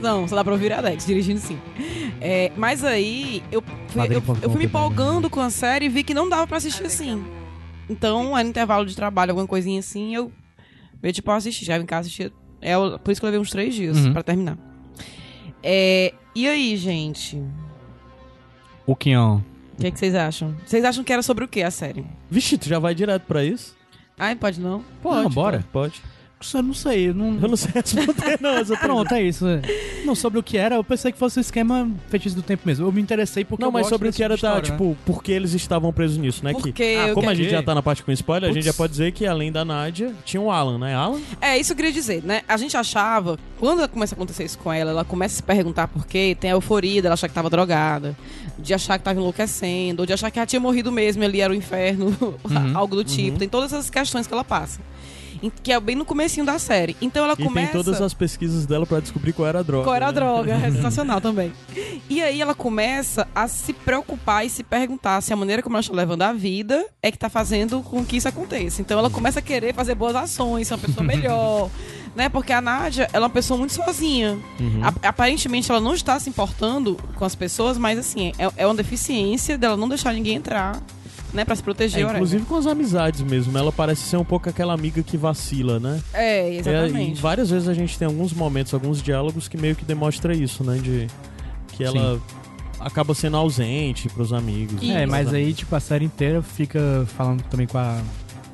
[0.00, 1.58] Não, só dá pra ouvir Alex, dirigindo sim.
[2.20, 6.02] É, mas aí, eu fui, eu, eu fui me empolgando com a série e vi
[6.02, 7.22] que não dava pra assistir assim.
[7.88, 10.30] Então, era intervalo de trabalho, alguma coisinha assim, eu
[11.02, 12.32] veio tipo, eu assisti, chegava em casa assistia.
[12.62, 14.12] É, o- por isso que eu levei uns três dias Uhum.
[14.12, 14.56] pra terminar.
[15.62, 17.42] É, e aí, gente?
[18.86, 19.40] O Kion.
[19.76, 20.54] O que, é que vocês acham?
[20.64, 22.04] Vocês acham que era sobre o que a série?
[22.30, 23.74] Vixe, tu já vai direto pra isso?
[24.18, 24.84] Ai, pode não?
[25.02, 25.64] Pode, Não, bora.
[25.72, 26.02] Pode.
[26.54, 27.38] Eu não sei, eu não...
[27.40, 28.50] Eu não sei responder, não.
[28.56, 29.46] Essa Pronto, é isso.
[29.46, 29.60] é.
[30.06, 32.86] Não, sobre o que era, eu pensei que fosse o esquema feitiço do tempo mesmo.
[32.86, 34.70] Eu me interessei porque Não, eu mas gosto sobre o que era, tipo tá, história,
[34.70, 34.78] né?
[34.78, 36.52] tipo, porque eles estavam presos nisso, né?
[36.52, 38.72] Porque que, eu como a gente já tá na parte com spoiler, a gente já
[38.72, 40.94] pode dizer que além da Nádia, tinha o Alan, né?
[40.94, 41.20] Alan?
[41.42, 42.40] É, isso que eu queria dizer, né?
[42.48, 45.88] A gente achava, quando começa a acontecer isso com ela, ela começa a se perguntar
[45.88, 48.16] por quê, tem a euforia dela achar que tava drogada,
[48.58, 51.40] de achar que tava enlouquecendo, ou de achar que ela tinha morrido mesmo e ali
[51.42, 52.16] era o inferno,
[52.74, 53.38] algo do tipo.
[53.38, 54.80] Tem todas essas questões que ela passa.
[55.48, 56.96] Que é bem no comecinho da série.
[57.00, 57.72] Então ela E começa...
[57.72, 59.84] tem todas as pesquisas dela pra descobrir qual era a droga.
[59.84, 60.14] Qual era a né?
[60.14, 60.50] droga?
[60.60, 61.52] É sensacional também.
[62.08, 65.80] E aí ela começa a se preocupar e se perguntar se a maneira como ela
[65.80, 68.82] está levando a vida é que tá fazendo com que isso aconteça.
[68.82, 71.70] Então ela começa a querer fazer boas ações, ser uma pessoa melhor.
[72.14, 72.28] Né?
[72.28, 74.38] Porque a Nádia ela é uma pessoa muito sozinha.
[74.58, 74.80] Uhum.
[75.02, 79.56] Aparentemente ela não está se importando com as pessoas, mas assim, é, é uma deficiência
[79.56, 80.80] dela não deixar ninguém entrar,
[81.32, 81.44] né?
[81.44, 82.06] Pra se proteger.
[82.06, 83.56] É, inclusive com as amizades mesmo.
[83.56, 86.00] Ela parece ser um pouco aquela amiga que vacila, né?
[86.12, 87.20] É, É, e exatamente.
[87.20, 90.78] várias vezes a gente tem alguns momentos, alguns diálogos que meio que demonstra isso, né?
[90.78, 91.06] De
[91.72, 92.20] que ela
[92.78, 94.82] acaba sendo ausente pros amigos.
[94.88, 98.00] É, mas aí, tipo, a série inteira fica falando também com a.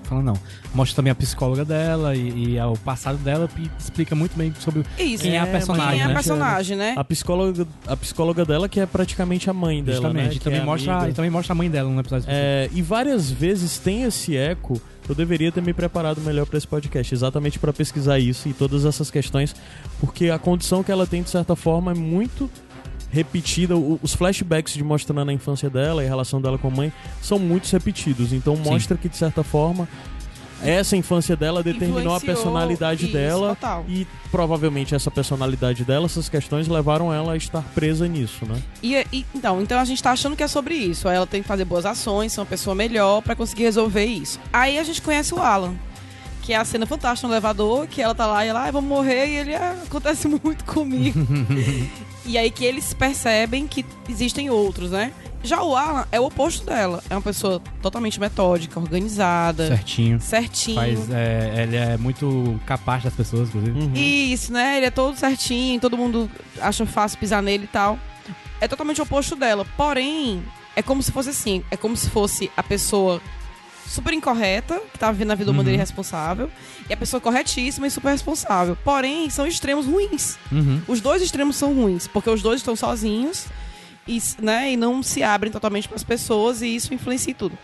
[0.09, 0.35] Falando não.
[0.75, 4.83] Mostra também a psicóloga dela e, e o passado dela e explica muito bem sobre
[4.99, 5.23] Isso.
[5.23, 6.15] quem é, a É, personagem, Quem é a né?
[6.15, 6.95] personagem, né?
[6.97, 10.29] A psicóloga, a psicóloga dela que é praticamente a mãe dela, Justamente.
[10.29, 10.35] né?
[10.35, 12.27] E também, é mostra, e também mostra a mãe dela num episódio.
[12.29, 14.81] É, e várias vezes tem esse eco.
[15.09, 18.85] Eu deveria ter me preparado melhor para esse podcast, exatamente para pesquisar isso e todas
[18.85, 19.55] essas questões,
[20.01, 22.51] porque a condição que ela tem, de certa forma, é muito
[23.11, 23.77] repetida.
[23.77, 26.93] O- Os flashbacks de mostrando a infância dela e a relação dela com a mãe
[27.23, 28.33] são muitos repetidos.
[28.33, 29.89] Então mostra que, de certa forma,
[30.63, 33.49] essa infância dela determinou a personalidade isso, dela.
[33.51, 33.85] total.
[33.89, 38.61] E provavelmente essa personalidade dela, essas questões levaram ela a estar presa nisso, né?
[38.83, 41.09] E, e- então, então a gente tá achando que é sobre isso.
[41.09, 44.41] Aí ela tem que fazer boas ações, ser uma pessoa melhor pra conseguir resolver isso.
[44.53, 45.75] Aí a gente conhece o Alan,
[46.43, 48.89] que é a cena fantástica no elevador, que ela tá lá e ela, ah, vamos
[48.89, 51.21] morrer, e ele "Ah, acontece muito comigo.
[52.27, 55.13] e aí que eles percebem que existem outros, né?
[55.43, 57.03] Já o Alan é o oposto dela.
[57.09, 60.21] É uma pessoa totalmente metódica, organizada, Certinho.
[60.21, 60.77] certinho.
[60.77, 63.79] Faz, é, ele é muito capaz das pessoas, inclusive.
[63.79, 63.93] Uhum.
[63.95, 64.79] Isso, né?
[64.79, 66.29] Ele é todo certinho, todo mundo
[66.61, 67.99] acha fácil pisar nele e tal.
[68.61, 69.65] É totalmente o oposto dela.
[69.77, 70.43] Porém,
[70.75, 73.21] é como se fosse assim: é como se fosse a pessoa
[73.89, 75.57] super incorreta, que tá vivendo a vida de uma Uhum.
[75.59, 76.51] maneira irresponsável,
[76.89, 78.77] e a pessoa corretíssima e super responsável.
[78.85, 80.37] Porém, são extremos ruins.
[80.53, 80.83] Uhum.
[80.89, 83.47] Os dois extremos são ruins, porque os dois estão sozinhos
[84.07, 87.57] e, né, e não se abrem totalmente para as pessoas, e isso influencia em tudo.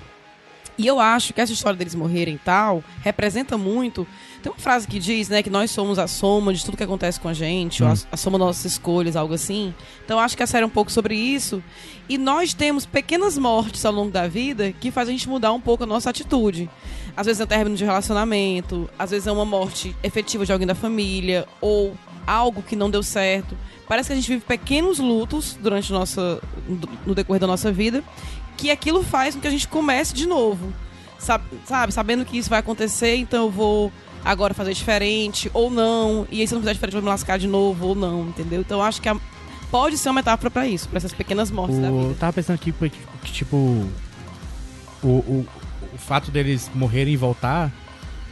[0.78, 4.06] E eu acho que essa história deles morrerem e tal representa muito.
[4.42, 7.20] Tem uma frase que diz, né, que nós somos a soma de tudo que acontece
[7.20, 9.72] com a gente, ou a, a soma das nossas escolhas, algo assim.
[10.04, 11.62] Então acho que a série é um pouco sobre isso.
[12.08, 15.60] E nós temos pequenas mortes ao longo da vida que faz a gente mudar um
[15.60, 16.68] pouco a nossa atitude.
[17.16, 20.66] Às vezes é um término de relacionamento, às vezes é uma morte efetiva de alguém
[20.66, 21.94] da família, ou
[22.26, 23.56] algo que não deu certo.
[23.86, 26.40] Parece que a gente vive pequenos lutos durante nossa,
[27.06, 28.02] no decorrer da nossa vida,
[28.56, 30.72] que aquilo faz com que a gente comece de novo.
[31.18, 31.92] Sabe, sabe?
[31.92, 33.92] Sabendo que isso vai acontecer, então eu vou
[34.24, 36.26] agora fazer diferente, ou não.
[36.30, 38.28] E aí, se eu não fizer diferente, eu vou me lascar de novo, ou não,
[38.28, 38.60] entendeu?
[38.60, 39.16] Então eu acho que a-
[39.70, 42.10] pode ser uma metáfora pra isso, pra essas pequenas mortes da O, vida.
[42.12, 43.56] eu tava pensando aqui que, que, tipo.
[45.02, 45.46] O, o,
[45.94, 47.72] o fato deles morrerem e voltar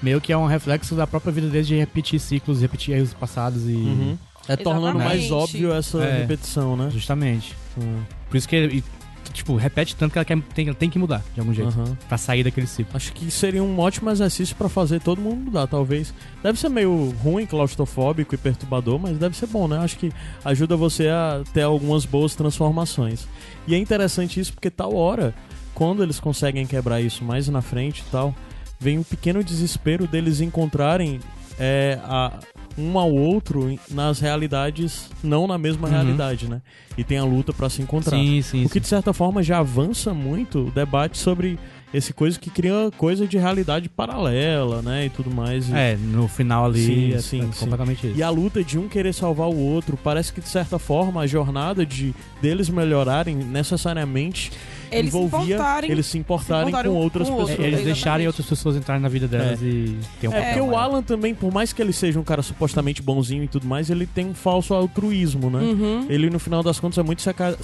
[0.01, 3.65] meio que é um reflexo da própria vida deles de repetir ciclos, repetir erros passados
[3.69, 3.73] e.
[3.73, 4.19] Uhum.
[4.49, 5.33] É tornando mais Exatamente.
[5.33, 6.19] óbvio essa É.
[6.23, 6.89] repetição, né?
[6.91, 7.55] Justamente.
[7.79, 8.01] Hum.
[8.29, 8.85] Por isso que ele,
[9.33, 11.69] tipo, repete tanto que ela quer, tem, tem que mudar de algum jeito.
[11.71, 11.97] Aham.
[12.09, 12.97] Pra sair daquele ciclo.
[12.97, 16.13] Acho que seria um ótimo exercício pra fazer todo mundo mudar, talvez.
[16.43, 19.79] Deve ser meio ruim, claustrofóbico e perturbador, mas deve ser bom, né?
[19.79, 20.13] Acho que
[20.45, 23.27] ajuda você a ter algumas boas transformações.
[23.67, 25.35] E é interessante isso porque tal hora,
[25.75, 28.35] quando eles conseguem quebrar isso mais na frente e tal,
[28.79, 31.21] vem um pequeno desespero deles encontrarem
[31.59, 32.39] é, a-
[32.79, 35.95] um ao outro nas realidades, não na mesma Uhum.
[35.95, 36.63] realidade, né?
[36.97, 38.17] E tem a luta pra se encontrar.
[38.17, 38.65] Sim, sim.
[38.65, 41.59] O que de certa forma já avança muito o debate sobre
[41.93, 45.07] esse coisa que cria coisa de realidade paralela, né?
[45.07, 45.69] E tudo mais.
[45.69, 47.61] E, É, no final ali Sim, é, sim, é sim.
[47.65, 48.17] completamente isso.
[48.19, 51.27] e a luta de um querer salvar o outro, parece que de certa forma a
[51.27, 54.53] jornada de deles melhorarem necessariamente
[54.93, 57.59] Eles se envolvia importarem- eles se importarem, se importarem com outras com pessoas.
[57.61, 60.71] É, eles deixarem outras pessoas entrarem na vida delas e ter um É papel porque
[60.71, 60.77] o.
[60.77, 64.07] Alan também, por mais que ele seja um cara supostamente bonzinho e tudo mais, ele
[64.07, 65.61] tem um falso altruísmo, né?
[65.61, 66.07] Uhum.
[66.09, 67.57] Ele, no final das contas, é muito seca-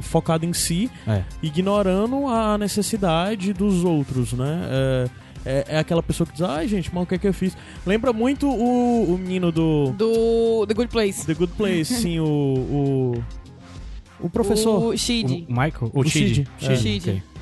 [0.00, 1.22] focado em si, É.
[1.42, 4.60] ignorando a necessidade dos outros, né?
[4.70, 5.08] É,
[5.46, 7.56] é, é aquela pessoa que diz, ai gente, mas o que é que eu fiz?
[7.86, 11.26] Lembra muito o, o menino do Do The Good Place.
[11.26, 12.24] The Good Place, sim, o.
[12.24, 13.24] O,
[14.26, 14.82] o professor.
[14.92, 15.46] O Shid.
[15.48, 15.90] O Michael?
[15.92, 16.04] O, O.
[16.08, 16.46] Chid,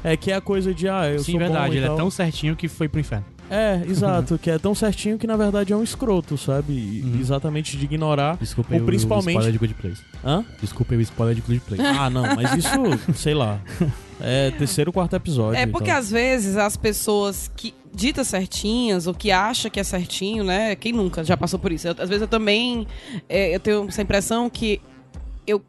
[0.05, 0.12] é.
[0.12, 1.68] É que é a coisa de, ah, eu Sim, sou verdade.
[1.68, 1.95] bom e Ele tal.
[1.95, 3.25] é tão certinho que foi pro inferno.
[3.51, 7.03] É, exato, que é tão certinho que na verdade é um escroto, sabe?
[7.05, 7.21] Uhum.
[7.21, 8.38] Exatamente de ignorar.
[8.38, 10.03] Desculpa Ou aí o- principalmente- o spoiler de Good Place.
[10.25, 10.45] Hã?
[10.61, 11.83] Desculpa aí o spoiler de Good Place.
[11.83, 12.68] Ah, não, mas isso,
[13.14, 13.61] sei lá.
[14.21, 15.59] É terceiro, quarto episódio.
[15.61, 15.99] É porque então.
[16.01, 20.75] às vezes as pessoas que ditas certinhas ou que acha que é certinho, né?
[20.75, 21.87] Quem nunca já passou por isso?
[21.88, 22.87] Eu- às vezes eu também
[23.29, 24.81] é, eu tenho essa impressão que
[25.47, 25.61] eu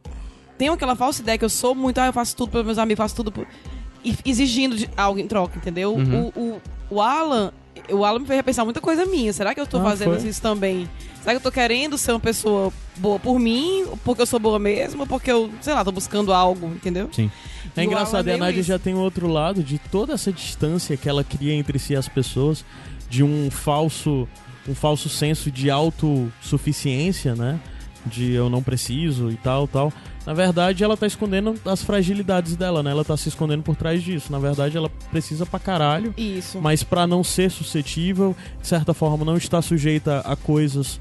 [0.57, 2.97] tenho aquela falsa ideia que eu sou muito, ah, eu faço tudo pelos meus amigos,
[3.01, 3.45] faço tudo por...
[4.25, 5.93] exigindo de algo em troca, entendeu?
[5.95, 6.31] Uhum.
[6.35, 7.51] O, o, o Alan
[7.89, 9.33] o Alan me fez repensar muita coisa minha.
[9.33, 10.29] Será que eu tô Ah, fazendo foi?
[10.29, 10.87] isso também?
[11.19, 14.59] Será que eu tô querendo ser uma pessoa boa por mim, porque eu sou boa
[14.59, 17.09] mesmo, ou porque eu, sei lá, tô buscando algo, entendeu?
[17.11, 17.31] Sim.
[17.75, 18.67] É E engraçado, a é meio Nádia isso.
[18.69, 21.95] já tem o outro lado de toda essa distância que ela cria entre si e
[21.95, 22.63] as pessoas,
[23.09, 24.27] de um falso,
[24.69, 27.59] um falso senso de autossuficiência, né?
[28.05, 29.91] De eu não preciso e tal, tal.
[30.25, 32.91] Na verdade, ela tá escondendo as fragilidades dela, né?
[32.91, 34.31] Ela tá se escondendo por trás disso.
[34.31, 36.59] Na verdade, ela precisa pra caralho, Isso.
[36.61, 40.99] mas pra não ser suscetível, de certa forma, não estar sujeita a coisas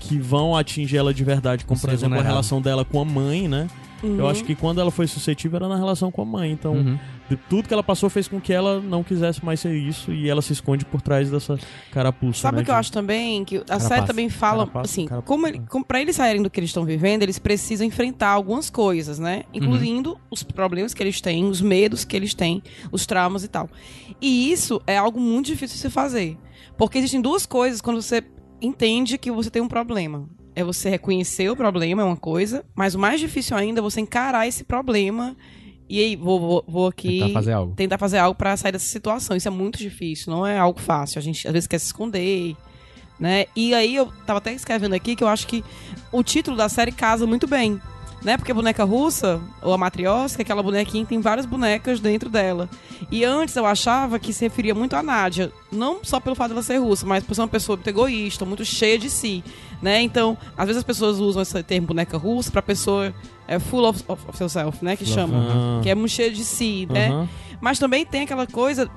[0.00, 3.48] que vão atingir ela de verdade, como por exemplo a relação dela com a mãe,
[3.48, 3.66] né?
[4.02, 4.18] Uhum.
[4.18, 6.52] Eu acho que quando ela foi suscetível era na relação com a mãe.
[6.52, 6.98] Então, Uhum.
[7.28, 10.28] De tudo que ela passou fez com que ela não quisesse mais ser isso e
[10.30, 11.58] ela se esconde por trás dessa
[11.90, 12.42] carapuça.
[12.42, 13.44] Sabe né, o que eu de- acho também?
[13.44, 13.88] Que a Carapaça.
[13.88, 15.26] série também fala, Carapaça, assim, carapaça.
[15.26, 18.70] como, ele, como pra eles saírem do que eles estão vivendo, eles precisam enfrentar algumas
[18.70, 19.42] coisas, né?
[19.52, 22.62] Incluindo os problemas que eles têm, os medos que eles têm,
[22.92, 23.68] os traumas e tal.
[24.20, 26.36] E isso é algo muito difícil de se fazer.
[26.78, 28.22] Porque existem duas coisas quando você
[28.60, 30.28] entende que você tem um problema.
[30.54, 34.00] É você reconhecer o problema, é uma coisa, mas o mais difícil ainda é você
[34.00, 35.36] encarar esse problema
[35.88, 37.74] e aí, vou, vou, vou aqui Tentar fazer algo.
[37.74, 39.36] tentar fazer algo pra sair dessa situação.
[39.36, 41.18] Isso é muito difícil, não é algo fácil.
[41.18, 42.56] A gente às vezes quer se esconder,
[43.18, 43.46] né?
[43.54, 45.64] E aí eu tava até escrevendo aqui que eu acho que
[46.12, 47.80] o título da série casa muito bem.
[48.26, 48.36] Né?
[48.36, 52.68] Porque a boneca russa, ou a matriosca, aquela bonequinha tem várias bonecas dentro dela.
[53.08, 55.52] E antes eu achava que se referia muito a Nádia.
[55.70, 58.64] Não só pelo fato dela ser russa, mas por ser uma pessoa muito egoísta, muito
[58.64, 59.44] cheia de si.
[59.80, 60.02] Né?
[60.02, 63.14] Então, às vezes as pessoas usam esse termo boneca russa pra pessoa
[63.46, 64.96] é, full of, of, of yourself, né?
[64.96, 65.38] Que chama.
[65.38, 65.80] Aham.
[65.84, 67.10] Que é muito cheia de si, né?
[67.10, 67.28] Aham.
[67.60, 68.90] Mas também tem aquela coisa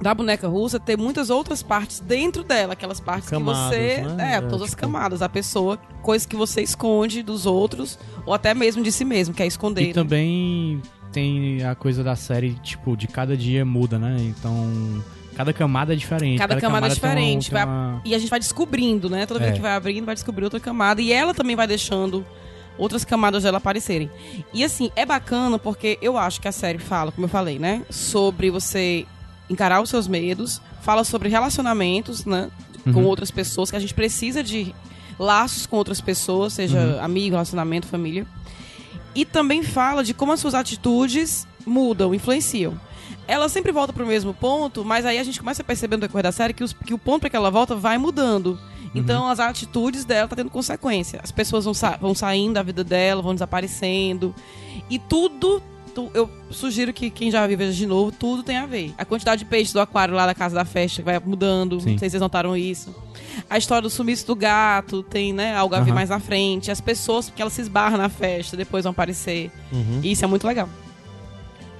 [0.00, 4.00] da boneca russa ter muitas outras partes dentro dela, aquelas partes Camadas, que você.
[4.02, 4.32] né?
[4.32, 8.32] É, É, todas as tipo- camadas da pessoa, coisas que você esconde dos outros, ou
[8.32, 9.90] até mesmo de si mesmo, que é esconder.
[9.90, 10.80] E também
[11.12, 14.16] tem a coisa da série, tipo, de cada dia muda, né?
[14.20, 15.02] Então,
[15.36, 16.38] cada camada é diferente.
[16.38, 19.26] Cada camada é tem um- diferente, vai- uma- E a gente vai descobrindo, né?
[19.26, 19.54] Toda vez É.
[19.56, 21.02] que vai abrindo, vai descobrir outra camada.
[21.02, 22.24] E ela também vai deixando
[22.78, 24.10] outras camadas dela aparecerem.
[24.54, 27.82] E assim, é bacana porque eu acho que a série fala, como eu falei, né?
[27.90, 29.04] Sobre você
[29.50, 32.50] encarar os seus medos, fala sobre relacionamentos, né?
[32.84, 33.06] Com Uhum.
[33.06, 34.74] outras pessoas, que a gente precisa de
[35.18, 37.04] laços com outras pessoas, seja Uhum.
[37.04, 38.26] amigo, relacionamento, família.
[39.14, 42.80] E também fala de como as suas atitudes mudam, influenciam.
[43.26, 46.22] Ela sempre volta pro mesmo ponto, mas aí a gente começa a perceber no decorrer
[46.22, 48.58] da série que, os- que o ponto para que ela volta vai mudando.
[48.94, 51.20] Então as atitudes dela tá tendo consequência.
[51.22, 54.34] As pessoas vão, sa- vão saindo da vida dela, vão desaparecendo.
[54.88, 55.62] E tudo.
[55.90, 58.94] Tu- eu sugiro que quem já vive de novo, tudo tem a ver.
[58.96, 61.80] A quantidade de peixes do aquário lá da casa da festa vai mudando.
[61.80, 61.92] Sim.
[61.92, 62.94] Não sei se vocês notaram isso.
[63.48, 65.94] A história do sumiço do gato, tem, né, algo a ver Aham.
[65.94, 66.70] mais na frente.
[66.70, 69.50] As pessoas, porque elas se esbarram na festa, depois vão aparecer.
[69.72, 70.00] Uhum.
[70.02, 70.68] E isso é muito legal.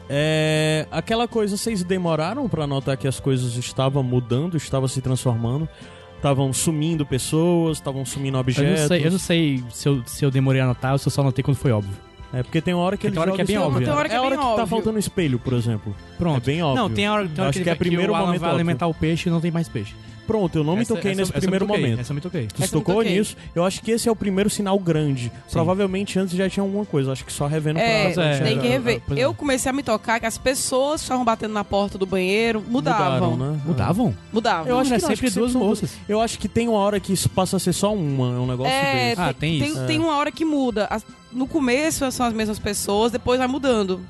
[0.08, 5.68] É, aquela coisa, vocês demoraram pra notar que as coisas estavam mudando, estavam se transformando,
[6.16, 8.80] estavam sumindo pessoas, estavam sumindo Eu objetos.
[8.80, 11.12] não sei, eu não sei se, eu, se eu demorei a anotar ou se eu
[11.12, 11.96] só notei quando foi óbvio.
[12.32, 13.84] É porque tem hora que ele joga que é bem óbvio.
[13.84, 14.66] Tem hora que é é a hora bem que tá óbvio.
[14.66, 15.94] faltando espelho, por exemplo.
[16.16, 16.36] Pronto.
[16.36, 16.82] É bem óbvio.
[16.82, 18.86] Não, tem hora, tem hora Acho que, que é primeiro o Alan momento vai alimentar
[18.86, 19.94] o peixe e não tem mais peixe.
[20.30, 22.00] Pronto, eu não me Essa- toquei essa- nesse essa primeiro toquei, momento.
[22.00, 22.46] Essa eu me toquei.
[22.46, 23.18] Tu tocou toquei.
[23.18, 23.36] nisso?
[23.52, 25.32] Eu acho que esse é o primeiro sinal grande.
[25.50, 27.10] Provavelmente antes já tinha alguma coisa.
[27.10, 29.02] Acho que só revendo É, pra é, tem que é, rever.
[29.04, 29.24] pois é.
[29.24, 32.62] Eu comecei a me tocar que as pessoas que estavam batendo na porta do banheiro
[32.68, 33.36] Mudaram, mudavam.
[33.36, 33.60] né?
[33.66, 34.14] Mudavam?
[34.32, 34.68] Mudavam.
[34.68, 35.90] Eu acho que é não, sempre acho que duas moças.
[36.08, 38.36] Eu acho que tem uma hora que isso passa a ser só uma.
[38.36, 39.20] É um negócio É, desse.
[39.20, 39.86] Ah, tem isso.
[39.86, 40.86] Tem, uma hora que muda.
[40.90, 44.00] As- No começo são as mesmas pessoas, depois vai mudando.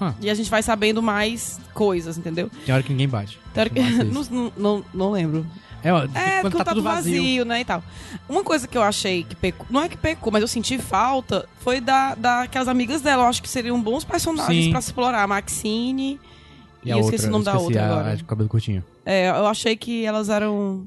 [0.00, 0.12] Hum.
[0.20, 2.50] E a gente vai sabendo mais coisas, entendeu?
[2.64, 3.38] Tem hora que ninguém bate.
[3.52, 4.32] Teori- Massa isso.
[4.34, 5.46] não, não, não, lembro.
[5.82, 7.44] É, É, quando quando tá tudo vazio.
[7.44, 7.82] né, e tal.
[8.28, 11.46] Uma coisa que eu achei que pecou, não é que pecou, mas eu senti falta,
[11.60, 13.24] foi da, daquelas amigas dela.
[13.24, 15.22] Eu acho que seriam bons personagens pra explorar.
[15.22, 16.18] A Maxine
[16.82, 18.12] e, a eu esqueci o nome da outra a- agora.
[18.14, 18.82] a cabelo curtinho.
[19.04, 20.86] É, eu achei que elas eram...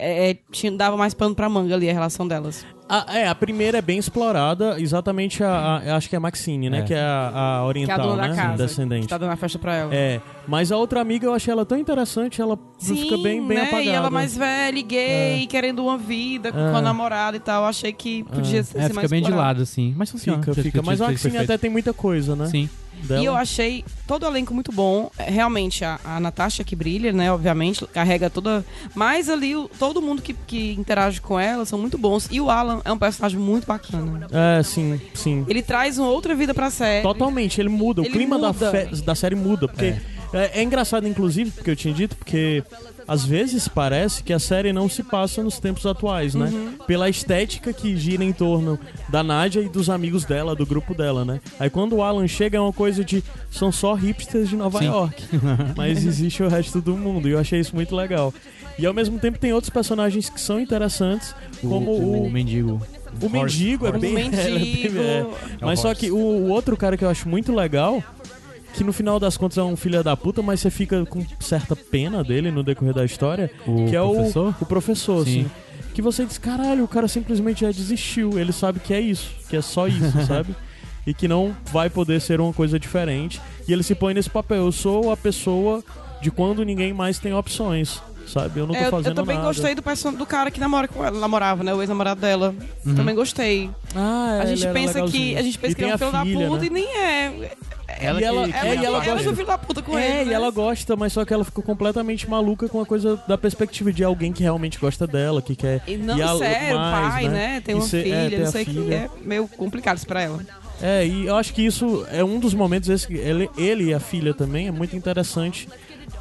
[0.00, 2.64] É, tinha, dava mais pano pra manga ali a relação delas.
[2.88, 6.20] A, é, a primeira é bem explorada, exatamente a, a- eu acho que é a
[6.20, 6.78] Maxine, né?
[6.78, 6.82] É.
[6.82, 8.28] Que é a, a Que é a oriental, dona né?
[8.28, 8.62] da casa.
[8.66, 9.02] Descendente.
[9.02, 9.94] Que tá dando a festa pra ela.
[9.94, 13.62] É, mas a outra amiga eu achei ela tão interessante, ela fica bem, bem né?
[13.64, 13.82] apagada.
[13.84, 16.70] E ela mais velha, e gay, querendo uma vida com, É.
[16.70, 17.64] com a namorada e tal.
[17.64, 19.48] Eu achei que podia ser É, ser fica mais bem de explorado.
[19.58, 19.94] lado, assim.
[19.96, 20.38] Mas funciona.
[20.42, 20.80] Fica, fica.
[20.80, 22.46] que- Mas a Maxine até tem muita coisa, né?
[22.46, 22.70] Sim.
[23.02, 23.20] Dela.
[23.22, 25.10] E eu achei todo o elenco muito bom.
[25.18, 27.30] É, Realmente, a, a Natasha que brilha, né?
[27.32, 28.64] Obviamente, carrega toda.
[28.94, 32.28] Mas ali, o- todo mundo que, que interage com ela são muito bons.
[32.30, 34.26] E o Alan é um personagem muito bacana.
[34.32, 35.44] É, sim, sim.
[35.48, 37.02] Ele traz uma outra vida pra série.
[37.02, 38.02] Totalmente, ele muda.
[38.02, 38.70] O Ele clima Da, muda.
[38.70, 39.94] fe- da série muda, porque
[40.32, 42.62] É, é engraçado, inclusive, porque eu tinha dito, porque
[43.08, 46.50] às vezes parece que a série não se passa nos tempos atuais, né?
[46.52, 46.74] Uhum.
[46.86, 51.24] Pela estética que gira em torno da Nádia e dos amigos dela, do grupo dela,
[51.24, 51.40] né?
[51.58, 54.86] Aí quando o Alan chega é uma coisa de são só hipsters de Nova Sim.
[54.86, 55.24] York,
[55.74, 58.32] mas existe o resto do mundo e eu achei isso muito legal.
[58.78, 62.80] E ao mesmo tempo tem outros personagens que são interessantes, como o, o mendigo.
[63.20, 65.26] o Horse- mendigo é bem, O é, é é.
[65.60, 68.02] Mas só que o, o outro cara que eu acho muito legal,
[68.78, 71.76] que no final das contas é um filho da puta, mas você fica com certa
[71.76, 74.54] pena dele no decorrer da história, O que é professor?
[74.60, 75.40] o, o professor, Sim.
[75.40, 75.50] assim.
[75.94, 79.56] Que você diz, caralho, o cara simplesmente já desistiu, ele sabe que é isso, que
[79.56, 80.54] é só isso, sabe?
[81.06, 83.40] E que não vai poder ser uma coisa diferente.
[83.66, 85.82] E ele se põe nesse papel, eu sou a pessoa
[86.22, 88.60] de quando ninguém mais tem opções, sabe?
[88.60, 89.48] Eu não tô É, eu, fazendo eu também nada.
[89.48, 90.12] gostei do, person...
[90.12, 91.72] do cara que namora com ela, namorava, né?
[91.74, 92.54] O ex-namorado dela.
[92.94, 93.70] Também gostei.
[93.94, 94.98] Ah, a ele gente pensa que.
[95.00, 95.38] legalzinho.
[95.38, 96.66] A gente pensa que é um a filho da puta né?
[96.66, 97.50] e nem é.
[98.00, 100.10] Ela E ela- que- é, Ela, e ela ela gosta- filho da puta com É,
[100.10, 100.22] ele.
[100.22, 100.32] e né?
[100.34, 104.02] ela gosta, mas só que ela ficou completamente maluca com a coisa da perspectiva de
[104.04, 105.82] alguém que realmente gosta dela, que quer.
[105.86, 107.60] E não, e a- sério, mais, pai, né?
[107.64, 108.92] Tem E uma ser- é, filha, ter não sei o que.
[108.94, 110.40] É meio complicado isso pra ela.
[110.80, 113.94] É, e eu acho que isso é um dos momentos, esse, que ele, ele e
[113.94, 115.68] a filha também, é muito interessante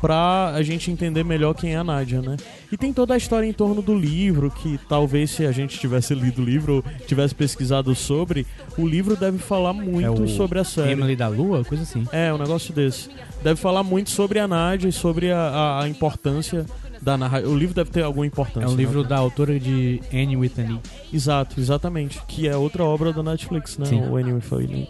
[0.02, 2.38] pra a gente entender melhor quem é a Nádia, né?
[2.72, 6.14] E tem toda a história em torno do livro, que talvez se a gente tivesse
[6.14, 8.46] lido o livro ou tivesse pesquisado sobre,
[8.78, 10.92] o livro deve falar muito É sobre a série.
[10.92, 12.06] Emily da Lua, coisa assim.
[12.12, 13.10] É, um negócio desse.
[13.44, 16.66] Deve falar muito sobre a Nádia e sobre a, a- a importância
[17.02, 17.52] da narrativa.
[17.52, 18.68] O livro deve ter alguma importância.
[18.68, 19.08] É um livro né?
[19.10, 21.16] da autora de Anne E.
[21.16, 22.20] Exato, exatamente.
[22.28, 23.86] Que é outra obra da Netflix, né?
[23.86, 24.02] Sim.
[24.10, 24.90] O Anime Foi.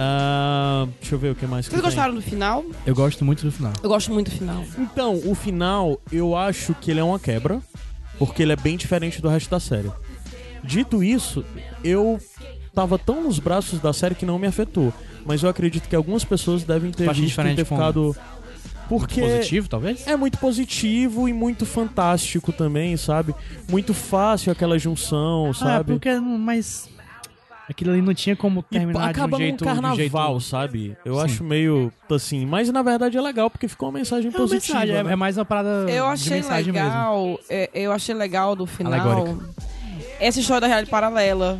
[0.00, 1.90] Ah, deixa eu ver o que mais que Vocês tem.
[1.90, 2.64] gostaram do final?
[2.86, 3.72] Eu gosto muito do final.
[3.82, 4.64] Eu gosto muito do final.
[4.78, 7.60] Então, o final, eu acho que ele é uma quebra,
[8.16, 9.90] porque ele é bem diferente do resto da série.
[10.62, 11.44] Dito isso,
[11.82, 12.20] eu
[12.72, 14.92] tava tão nos braços da série que não me afetou.
[15.26, 18.14] Mas eu acredito que algumas pessoas devem ter acha visto e diferente ter ficado.
[18.88, 20.06] Porque Positivo, talvez?
[20.06, 23.34] é muito positivo e muito fantástico também, sabe?
[23.68, 25.92] Muito fácil aquela junção, Ah, sabe?
[25.92, 26.88] porque não- mas
[27.68, 30.40] aquilo ali não tinha como E terminar acaba de um jeito num carnaval, de um
[30.40, 30.40] jeito...
[30.40, 30.96] sabe?
[31.04, 31.20] Eu Sim.
[31.24, 34.78] acho meio assim, mas na verdade é legal porque ficou uma mensagem É uma positiva.
[34.78, 35.12] mensagem, é- né?
[35.12, 36.88] é mais uma parada Eu de achei mensagem mesmo.
[36.88, 37.38] legal.
[37.48, 38.92] é, eu achei legal do final.
[38.92, 39.44] Alegórica.
[40.20, 41.58] Essa história da realidade paralela.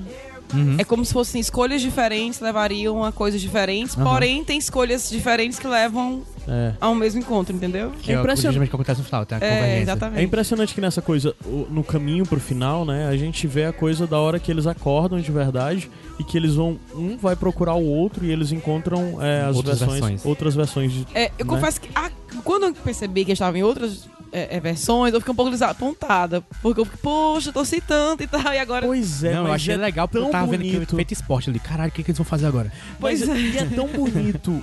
[0.55, 0.77] Uhum.
[0.79, 4.05] É como se fossem escolhas diferentes levariam a coisas diferentes, Aham.
[4.11, 6.73] porém tem escolhas diferentes que levam É.
[6.81, 7.93] ao mesmo encontro, entendeu?
[8.01, 8.69] Que é o- impressionante.
[8.69, 9.79] que acontece no final, tem a É, convergência.
[9.79, 10.25] É exatamente.
[10.25, 11.35] impressionante que nessa coisa,
[11.71, 15.21] no caminho pro final, né, a gente vê a coisa da hora que eles acordam
[15.21, 19.43] de verdade e que eles vão, um vai procurar o outro e eles encontram é,
[19.43, 20.25] as Outras versões, versões.
[20.27, 21.07] outras versões de.
[21.15, 21.51] É, eu né?
[21.53, 22.11] confesso que ah,
[22.43, 26.43] quando eu percebi que estava em outras é, é, versões, eu fiquei um pouco desapontada.
[26.63, 28.87] Porque eu fiquei, poxa, eu torci tanto e tal, e agora.
[28.87, 30.87] Pois é, não, eu mas achei é legal porque eu tão tava vendo bonito.
[30.87, 31.59] que feito esporte ali.
[31.59, 32.73] Caralho, o que, que eles vão fazer agora?
[33.01, 33.39] Mas Pois é.
[33.41, 34.63] e é tão bonito.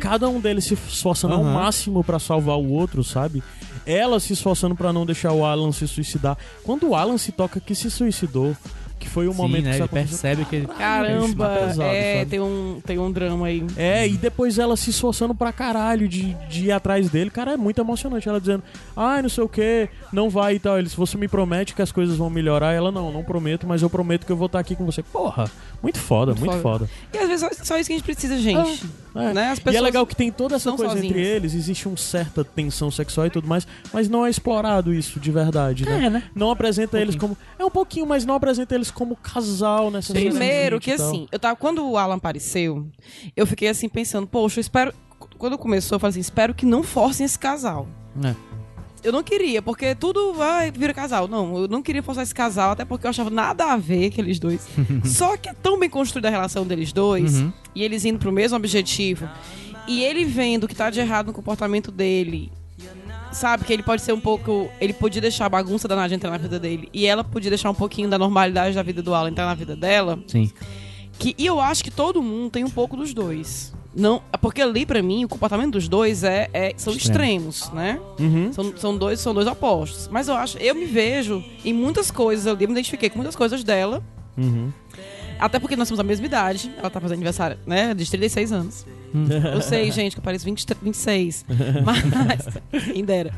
[0.00, 1.54] Cada um deles se esforçando ao Aham.
[1.54, 3.42] máximo pra salvar o outro, sabe?
[3.86, 6.36] Ela se esforçando pra não deixar o Alan se suicidar.
[6.62, 8.54] Quando o Alan se toca que se suicidou,
[9.00, 9.72] que foi o Sim, momento né?
[9.72, 10.66] que Ele percebe que ele...
[10.66, 12.30] Caramba, Tá pesado, é, sabe?
[12.30, 13.66] tem um, tem um drama aí.
[13.76, 17.30] É, e depois ela se esforçando pra caralho de, de ir atrás dele.
[17.30, 18.28] Cara, é muito emocionante.
[18.28, 18.62] Ela dizendo,
[18.94, 20.78] ai, não sei o que, não vai e tal.
[20.78, 23.80] Ele, se você me promete que as coisas vão melhorar, ela, não, não prometo, mas
[23.82, 25.02] eu prometo que eu vou estar aqui com você.
[25.02, 25.50] Porra,
[25.82, 26.88] muito foda, muito, Muito foda.
[27.12, 28.84] E às vezes só, só isso que a gente precisa, gente.
[29.14, 29.32] É.
[29.32, 29.54] Né?
[29.70, 31.28] E é legal que tem toda essa coisa entre sozinhas.
[31.28, 35.30] eles, existe uma certa tensão sexual e tudo mais, mas não é explorado isso de
[35.30, 36.06] verdade, né?
[36.06, 36.22] É, né?
[36.34, 37.36] Não apresenta eles como.
[37.58, 41.56] É um pouquinho, mas não apresenta eles como casal nessa Primeiro que assim, eu tava,
[41.56, 42.86] quando o Alan apareceu,
[43.36, 44.92] eu fiquei assim pensando, poxa, eu espero.
[45.38, 47.88] Quando começou, eu falei assim, espero que não forcem esse casal.
[48.22, 48.34] É.
[49.02, 51.26] Eu não queria, porque tudo vai vira casal.
[51.26, 54.38] Não, eu não queria forçar esse casal, até porque eu achava nada a ver aqueles
[54.38, 54.66] dois.
[55.04, 57.52] Só que é tão bem construída a relação deles dois, Uhum.
[57.74, 59.28] e eles indo pro mesmo objetivo,
[59.88, 62.52] e ele vendo o que tá de errado no comportamento dele.
[63.32, 64.68] Sabe, que ele pode ser um pouco.
[64.80, 66.88] Ele podia deixar a bagunça da Nádia entrar na vida dele.
[66.92, 69.76] E ela podia deixar um pouquinho da normalidade da vida do Alan entrar na vida
[69.76, 70.18] dela.
[70.26, 70.50] Sim.
[71.16, 73.72] Que, e eu acho que todo mundo tem um pouco dos dois.
[73.94, 77.48] Não, porque ali, pra mim, o comportamento dos dois é, é- são Extremo.
[77.48, 77.98] extremos, né?
[78.18, 78.52] Uhum.
[78.52, 80.08] São, são, dois, são dois opostos.
[80.08, 83.64] Mas eu acho, eu me vejo em muitas coisas, eu me identifiquei com muitas coisas
[83.64, 84.02] dela.
[84.38, 84.70] Uhum.
[85.40, 86.70] Até porque nós temos a mesma idade.
[86.78, 87.94] Ela tá fazendo aniversário, né?
[87.94, 88.86] De 36 anos.
[89.54, 91.44] Eu sei, gente, que eu pareço 20, 26.
[91.82, 92.84] Mas.
[92.92, 93.32] Quem dera.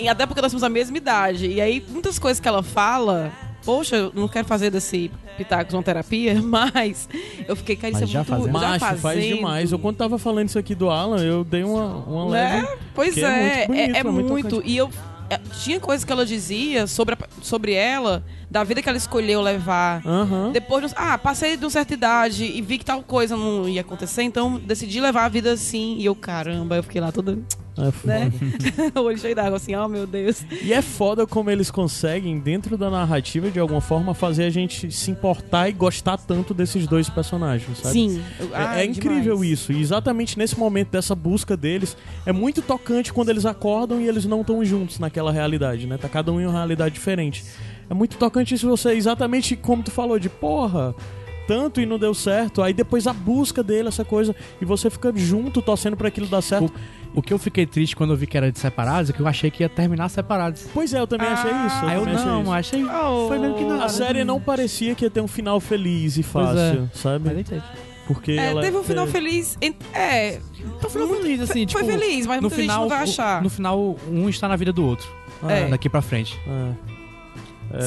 [0.00, 1.46] E até porque nós temos a mesma idade.
[1.46, 3.32] E aí, muitas coisas que ela fala.
[3.66, 7.06] Poxa, eu não quero fazer desse Pitacos uma terapia, mas
[7.46, 8.28] eu fiquei, cara, isso Mas é já muito.
[8.30, 8.52] fazendo.
[8.60, 9.34] já Macho, faz fazendo.
[9.36, 9.72] demais.
[9.72, 12.62] Eu quando tava falando isso aqui do Alan, eu dei uma, uma leve.
[12.62, 12.68] Né?
[12.94, 14.62] Pois que é é, muito bonito, é, é é muito muito.
[14.64, 14.88] E eu
[15.28, 19.40] é, tinha coisas que ela dizia sobre, a- sobre ela, da vida que ela escolheu
[19.42, 20.00] levar.
[20.06, 20.52] Aham.
[20.52, 24.22] Depois, ah, passei de uma certa idade e vi que tal coisa não ia acontecer,
[24.22, 25.96] então decidi levar a vida assim.
[25.98, 27.38] E eu, caramba, eu fiquei lá toda,
[27.76, 28.18] É foda.
[28.20, 28.32] né?
[28.94, 30.44] o olho cheio d'água, assim, oh meu Deus.
[30.62, 34.92] E é foda como eles conseguem, dentro da narrativa, de alguma forma, fazer a gente
[34.92, 37.92] se importar e gostar tanto desses dois personagens, sabe?
[37.92, 38.22] Sim.
[38.40, 39.72] É, Ah, é incrível isso.
[39.72, 44.24] E exatamente nesse momento dessa busca deles, é muito tocante quando eles acordam e eles
[44.24, 45.98] não estão juntos naquela realidade, né?
[45.98, 47.44] Tá cada um em uma realidade diferente.
[47.88, 50.94] É muito tocante isso você, exatamente como tu falou, de porra.
[51.46, 55.12] Tanto e não deu certo, aí depois a busca dele, essa coisa, e você fica
[55.14, 56.72] junto torcendo pra aquilo dar certo.
[57.14, 59.28] O que eu fiquei triste quando eu vi que era de separados é que eu
[59.28, 60.66] achei que ia terminar separados.
[60.74, 61.86] Pois é, eu também achei isso.
[61.86, 62.52] Aí eu também achei não, isso.
[62.52, 62.84] achei.
[62.84, 63.28] Oh.
[63.28, 63.84] Foi mesmo que nada.
[63.84, 66.88] A série não parecia que ia ter um final feliz e Pois fácil, é.
[66.92, 67.24] sabe?
[67.26, 67.62] Mas nem teve.
[68.08, 69.56] Porque É, ela teve um final é- feliz.
[69.94, 70.40] É.
[70.78, 71.86] Então foi feliz, assim, Foi tipo.
[71.86, 73.40] feliz, mas no muita gente final, não vai o- achar.
[73.42, 75.08] No final, um está na vida do outro.
[75.48, 75.68] É.
[75.68, 76.36] Daqui pra frente.
[76.44, 76.95] É.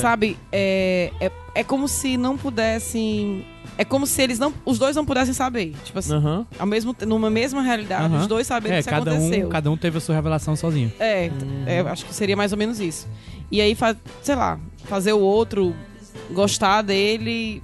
[0.01, 0.37] Sabe?
[0.51, 3.45] É, é, é como se não pudessem.
[3.77, 4.53] É como se eles não.
[4.65, 5.73] Os dois não pudessem saber.
[5.85, 6.45] Tipo assim, Aham.
[6.59, 8.21] ao mesmo, numa mesma realidade, Aham.
[8.21, 9.47] os dois sabendo É, que isso cada aconteceu.
[9.47, 10.91] um, cada um teve a sua revelação sozinho.
[10.99, 11.31] É,
[11.65, 13.07] é, eu acho que seria mais ou menos isso.
[13.51, 15.73] E aí, fa- sei lá, fazer o outro
[16.31, 17.63] gostar dele.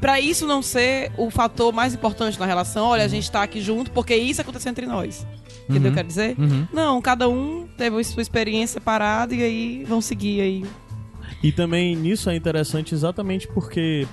[0.00, 3.60] Pra isso não ser o fator mais importante na relação, olha, a gente tá aqui
[3.62, 5.26] junto porque isso aconteceu entre nós.
[5.68, 6.36] Entendeu o que eu quero dizer?
[6.38, 6.66] Uhum.
[6.72, 10.64] Não, cada um teve a sua experiência separada e aí vão seguir aí.
[11.42, 14.06] E também nisso é interessante exatamente porque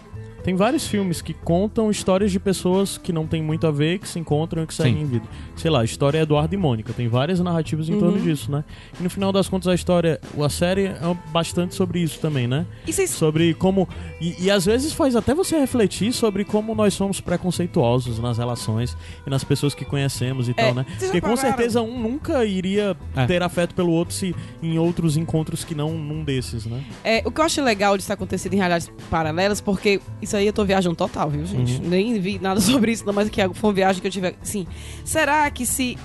[0.43, 4.07] tem vários filmes que contam histórias de pessoas que não tem muito a ver, que
[4.07, 5.01] se encontram e que seguem Sim.
[5.01, 5.25] em vida.
[5.55, 8.63] Sei lá, a história é Eduardo e Mônica, tem várias narrativas em torno disso, né?
[8.99, 12.65] E no final das contas a história, a série é bastante sobre isso também, né?
[12.87, 13.87] E vocês Sobre como.
[14.19, 18.97] E, e às vezes faz até você refletir sobre como nós somos preconceituosos nas relações
[19.25, 20.85] e nas pessoas que conhecemos e tal, né?
[20.99, 23.25] Porque com certeza um nunca iria É.
[23.25, 26.83] ter afeto pelo outro se em outros encontros que não num desses, né?
[27.03, 30.47] É, o que eu acho legal disso ter acontecido em realidades paralelas, porque isso aí
[30.47, 31.81] eu tô viajando total, viu, gente?
[31.81, 31.87] Uhum.
[31.89, 34.35] Nem vi nada sobre isso, não, mas que foi uma viagem que eu tive.
[34.41, 34.65] Assim,
[35.05, 35.97] será que se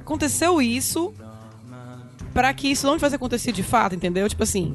[0.00, 1.12] aconteceu isso
[2.32, 4.28] pra que isso não tivesse acontecido de fato, entendeu?
[4.28, 4.74] Tipo assim,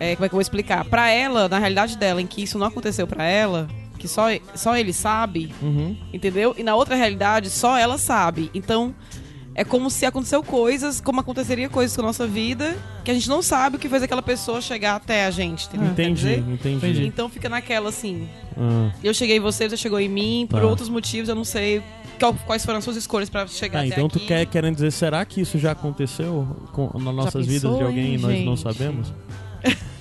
[0.00, 0.84] é, como é que eu vou explicar?
[0.84, 3.68] Pra ela, na realidade dela, em que isso não aconteceu pra ela,
[3.98, 5.96] que só, só ele sabe, Uhum.
[6.12, 6.54] entendeu?
[6.58, 8.50] E na outra realidade, só ela sabe.
[8.52, 8.92] Então,
[9.54, 13.28] é como se aconteceu coisas, como aconteceria coisas com a nossa vida, que a gente
[13.28, 15.88] não sabe o que fez aquela pessoa chegar até a gente, entendeu?
[15.90, 17.04] Entendi, entendi.
[17.06, 18.90] Então fica naquela assim, Ah.
[19.04, 20.66] eu cheguei em você, você chegou em mim, por Tá.
[20.66, 21.82] outros motivos, eu não sei
[22.18, 24.18] qual- quais foram as suas escolhas pra chegar Ah, até então aqui.
[24.20, 27.84] tu quer querendo dizer, será que isso já aconteceu com, nas nossas vidas pensou, de
[27.84, 28.62] alguém hein, e nós não gente?
[28.62, 29.12] sabemos?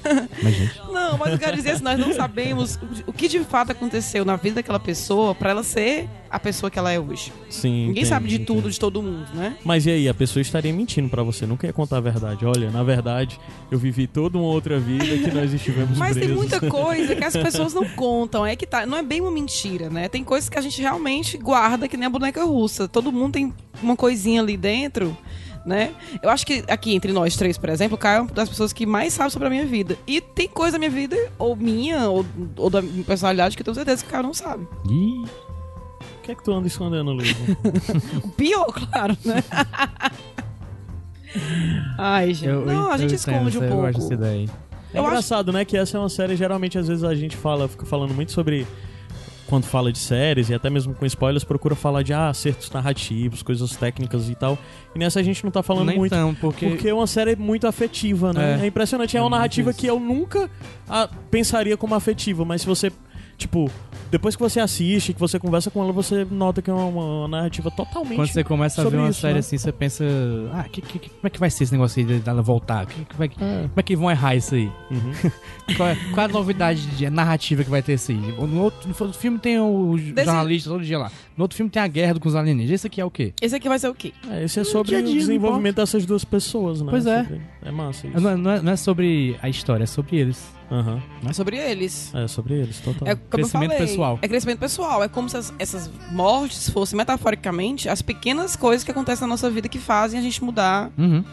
[0.41, 0.81] Mas, gente.
[0.91, 4.35] Não, mas eu quero dizer assim, nós não sabemos o que de fato aconteceu na
[4.35, 7.31] vida daquela pessoa pra ela ser a pessoa que ela é hoje.
[7.49, 7.69] Sim.
[7.71, 8.73] Ninguém entendi, sabe de tudo, entendi.
[8.73, 9.57] de todo mundo, né?
[9.65, 12.45] Mas e aí, a pessoa estaria mentindo pra você, nunca ia contar a verdade.
[12.45, 13.39] Olha, na verdade,
[13.69, 16.37] eu vivi toda uma outra vida que nós estivemos Mas tem presos.
[16.37, 18.45] muita coisa que as pessoas não contam.
[18.45, 18.85] É que tá.
[18.85, 20.07] Não é bem uma mentira, né?
[20.07, 22.87] Tem coisas que a gente realmente guarda, que nem a boneca russa.
[22.87, 25.15] Todo mundo tem uma coisinha ali dentro,
[25.65, 25.93] né?
[26.21, 28.71] Eu acho que aqui entre nós três, por exemplo, o Caio é uma das pessoas
[28.73, 29.97] que mais sabe sobre a minha vida.
[30.07, 32.25] E tem coisa da minha vida, ou minha, ou,
[32.57, 34.67] ou da minha personalidade, que eu tenho certeza que o Caio não sabe.
[34.89, 37.35] Ih, O que é que tu anda escondendo, Luiz?
[38.23, 39.43] O pior, claro, né?
[41.97, 42.49] Ai, gente.
[42.49, 44.13] eu, não, a gente esconde um Eu acho essa pouco.
[44.13, 44.49] ideia.
[44.93, 45.63] É Eu acho- engraçado, né?
[45.63, 48.67] Que essa é uma série, geralmente, às vezes a gente fala, fica falando muito sobre.
[49.51, 53.43] Quando fala de séries, e até mesmo com spoilers, procura falar de ah, acertos narrativos,
[53.43, 54.57] coisas técnicas e tal.
[54.95, 56.11] E nessa a gente não tá falando Nem muito.
[56.13, 56.67] tão, porque...
[56.69, 58.59] Porque é uma série muito afetiva, né?
[58.61, 58.67] É, É.
[58.67, 59.17] impressionante.
[59.17, 60.49] É uma É narrativa que eu nunca
[60.87, 62.93] ah, pensaria como afetiva, mas se você,
[63.41, 63.69] tipo,
[64.09, 67.27] depois que você assiste, que você conversa com ela, você nota que é uma, uma
[67.27, 68.15] narrativa totalmente.
[68.15, 69.39] Quando você começa a ver uma isso, série né?
[69.39, 70.03] assim, você pensa,
[70.53, 72.85] ah, que, que- que- como é que vai ser esse negócio aí dela voltar?
[72.85, 73.61] Que- que vai- É.
[73.63, 74.69] como é que vão errar isso aí?
[74.91, 75.11] Uhum.
[75.77, 78.17] Qual é, qual é a novidade de narrativa que vai ter isso aí?
[78.17, 81.09] No outro, no outro filme tem o jornalista todo dia lá.
[81.37, 82.75] No outro filme tem a guerra com os alienígenas.
[82.81, 83.33] Esse aqui é o quê?
[83.41, 84.13] Esse aqui vai ser o quê?
[84.29, 86.87] É, esse é sobre dia o dia, não desenvolvimento dessas duas pessoas, né?
[86.89, 87.23] Pois é.
[87.23, 88.19] Sobre- É massa isso.
[88.19, 90.53] Não é, não é- não é sobre a história, é sobre eles.
[90.71, 91.01] Aham.
[91.27, 92.15] É sobre eles.
[92.15, 93.07] É sobre eles, total.
[93.07, 94.19] É Crescimento falei, pessoal.
[94.21, 95.03] É crescimento pessoal.
[95.03, 99.49] É como se as- essas mortes fossem, metaforicamente, as pequenas coisas que acontecem na nossa
[99.49, 101.23] vida que fazem a gente mudar, Uhum.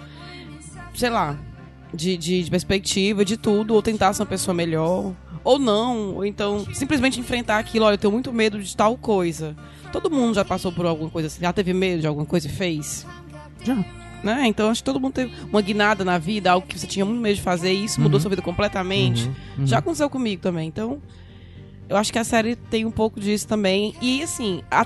[0.95, 1.39] sei lá,
[1.95, 5.15] de, de- de perspectiva, de tudo, ou tentar ser uma pessoa melhor,
[5.45, 7.85] ou não, ou então simplesmente enfrentar aquilo.
[7.85, 9.57] Olha, eu tenho muito medo de tal coisa.
[9.93, 12.51] Todo mundo já passou por alguma coisa assim, já teve medo de alguma coisa e
[12.51, 13.07] fez.
[13.65, 13.77] Já.
[14.23, 14.45] Né?
[14.47, 17.21] Então acho que todo mundo teve uma guinada na vida, algo que você tinha muito
[17.21, 18.23] medo de fazer, e isso mudou Uhum.
[18.23, 19.31] sua vida completamente.
[19.57, 19.67] uhum.
[19.67, 20.67] Já aconteceu comigo também.
[20.69, 21.01] Então,
[21.89, 23.95] eu acho que a série tem um pouco disso também.
[24.03, 24.85] E assim, a-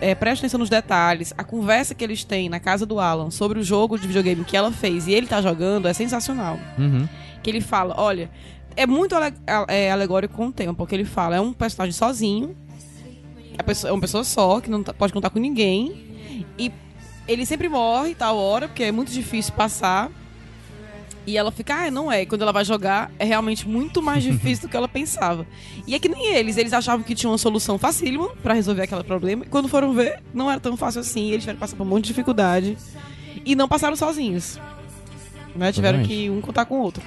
[0.00, 1.32] é, preste atenção nos detalhes.
[1.36, 4.56] A conversa que eles têm na casa do Alan sobre o jogo de videogame que
[4.56, 6.58] ela fez e ele tá jogando é sensacional.
[6.78, 7.06] Uhum.
[7.42, 8.30] Que ele fala, olha,
[8.76, 9.34] é muito ale-
[9.68, 12.56] é, alegórico com o tema, porque ele fala, é um personagem sozinho,
[13.86, 16.72] é uma pessoa só, que não tá- pode contar com ninguém, e
[17.26, 20.10] ele sempre morre tal hora, porque é muito difícil passar.
[21.26, 22.22] E ela fica, ah, não é.
[22.22, 25.46] E quando ela vai jogar, é realmente muito mais difícil do que ela pensava.
[25.86, 29.04] E é que nem eles, eles achavam que tinha uma solução facílima pra resolver aquele
[29.04, 29.44] problema.
[29.44, 31.30] E quando foram ver, não era tão fácil assim.
[31.30, 32.76] Eles tiveram que passar por um monte de dificuldade.
[33.44, 34.60] E não passaram sozinhos.
[35.56, 35.72] Né?
[35.72, 37.02] Tiveram que um contar com o outro.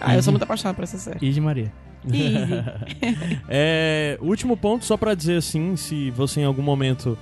[0.00, 1.18] Ah, eu sou muito apaixonada por essa série.
[1.22, 1.72] E de Maria.
[2.06, 2.64] Easy.
[3.48, 7.18] É, último ponto, só pra dizer assim, se você em algum momento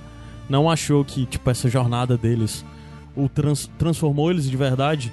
[0.49, 2.65] não achou que, tipo, essa jornada deles
[3.15, 5.11] o trans- transformou eles de verdade,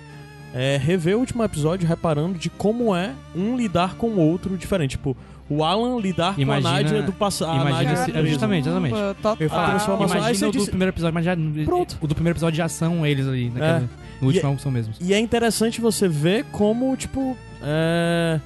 [0.55, 4.93] é rever o último episódio reparando de como é um lidar com o outro diferente.
[4.93, 5.17] Tipo,
[5.49, 7.51] o Alan lidar Imagina- com a Nádia do passado.
[7.53, 8.29] A imagina Nádia se- presa.
[8.29, 8.95] justamente, exatamente.
[9.41, 10.17] Eu falo, transformação.
[10.17, 11.37] Aí Imagina você o do disse- primeiro episódio, mas já.
[11.65, 11.99] Pronto.
[12.01, 13.81] O do primeiro episódio já são eles ali, naquela, É.
[14.21, 14.97] no último E- são mesmos.
[15.01, 18.39] E é interessante você ver como, tipo, é...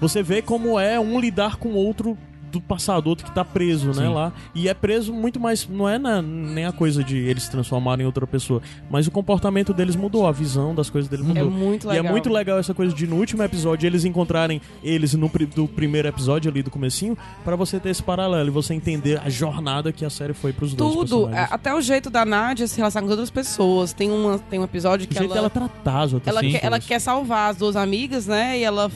[0.00, 2.18] Você vê como é um lidar com o outro
[2.58, 4.12] do passado, outro que tá preso, né, Sim.
[4.14, 4.32] lá.
[4.54, 8.02] E é preso muito mais, não é na- nem a coisa de eles se transformarem
[8.04, 11.50] em outra pessoa, mas o comportamento deles mudou, a visão das coisas deles É mudou.
[11.50, 12.06] muito E legal.
[12.06, 16.08] é muito legal essa coisa de no último episódio eles encontrarem eles no do primeiro
[16.08, 20.04] episódio ali do comecinho, pra você ter esse paralelo e você entender a jornada que
[20.04, 23.12] a série foi pros dois Tudo, a- até o jeito da Nádia se relacionar com
[23.12, 23.92] as outras pessoas.
[23.92, 26.64] Tem, uma, tem um episódio O que jeito ela, dela tratar as outras ela, quer,
[26.64, 28.58] ela quer salvar as duas amigas, né?
[28.58, 28.90] E ela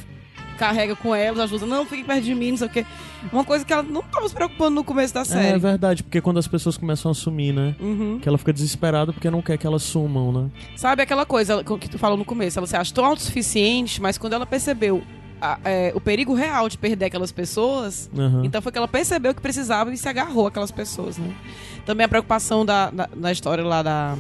[0.61, 1.65] carrega com elas, ajuda.
[1.67, 2.87] Não, fique perto de mim, não sei o quê.
[3.33, 5.59] Uma coisa que ela não tava se preocupando no começo da É série.
[5.59, 7.75] verdade, porque quando as pessoas começam a sumir, né?
[7.81, 8.19] Uhum.
[8.21, 10.51] Que ela fica desesperada porque não quer que elas sumam, né?
[10.77, 12.59] Sabe aquela coisa que tu falou no começo?
[12.59, 15.03] Ela se achou autossuficiente, mas quando ela percebeu
[15.41, 18.43] a- é, o perigo real de perder aquelas pessoas, Aham.
[18.45, 21.35] então foi que ela percebeu que precisava e se agarrou àquelas pessoas, né?
[21.87, 24.17] Também a preocupação da, da, da história lá da,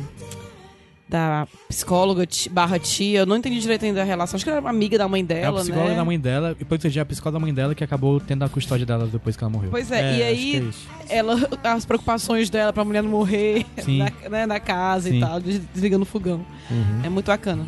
[1.11, 4.97] da psicóloga barra tia, eu não entendi direito ainda a relação, acho que era amiga
[4.97, 5.97] da mãe É a dela, psicóloga né?
[5.97, 8.87] da mãe dela, e depois a psicóloga da mãe dela que acabou tendo a custódia
[8.87, 9.71] dela depois que ela morreu.
[9.71, 10.73] Pois é, É, e aí
[11.09, 15.21] é ela, as preocupações dela pra mulher não morrer na, né, na casa e Sim.
[15.21, 16.45] tal, des- desligando o fogão.
[16.71, 17.01] Uhum.
[17.05, 17.67] É muito bacana.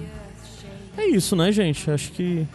[0.97, 1.91] É isso, né, gente?
[1.91, 2.47] Acho que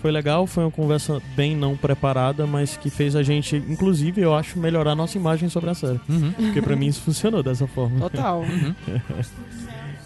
[0.00, 4.34] foi legal, foi uma conversa bem não preparada, mas que fez a gente, inclusive, eu
[4.34, 6.00] acho, melhorar nossa imagem sobre a série.
[6.08, 6.32] Uhum.
[6.32, 8.00] Porque pra mim isso funcionou dessa forma.
[8.00, 8.44] Total.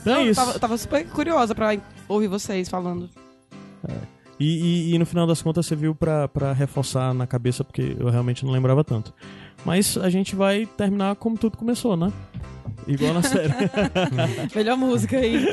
[0.07, 0.41] Então Não, é eu, isso.
[0.41, 1.77] tava, eu tava super curiosa pra
[2.09, 3.11] ouvir vocês falando.
[4.39, 7.97] E, e- e no final das contas você viu pra, pra reforçar na cabeça, porque
[7.99, 9.13] eu realmente não lembrava tanto.
[9.65, 12.13] Mas a gente vai terminar como tudo começou, né?
[12.87, 13.53] Igual na série.
[14.55, 15.45] Melhor música aí.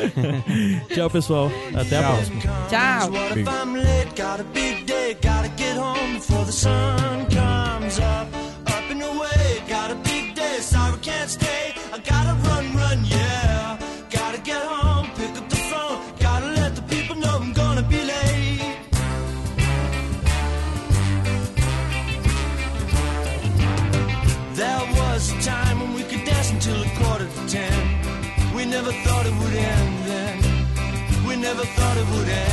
[0.93, 1.49] Tchau, pessoal.
[1.73, 2.13] Até a Tchau.
[2.13, 2.41] próxima.
[2.69, 3.11] Tchau.
[3.11, 3.43] What
[31.63, 32.52] never thought it would end.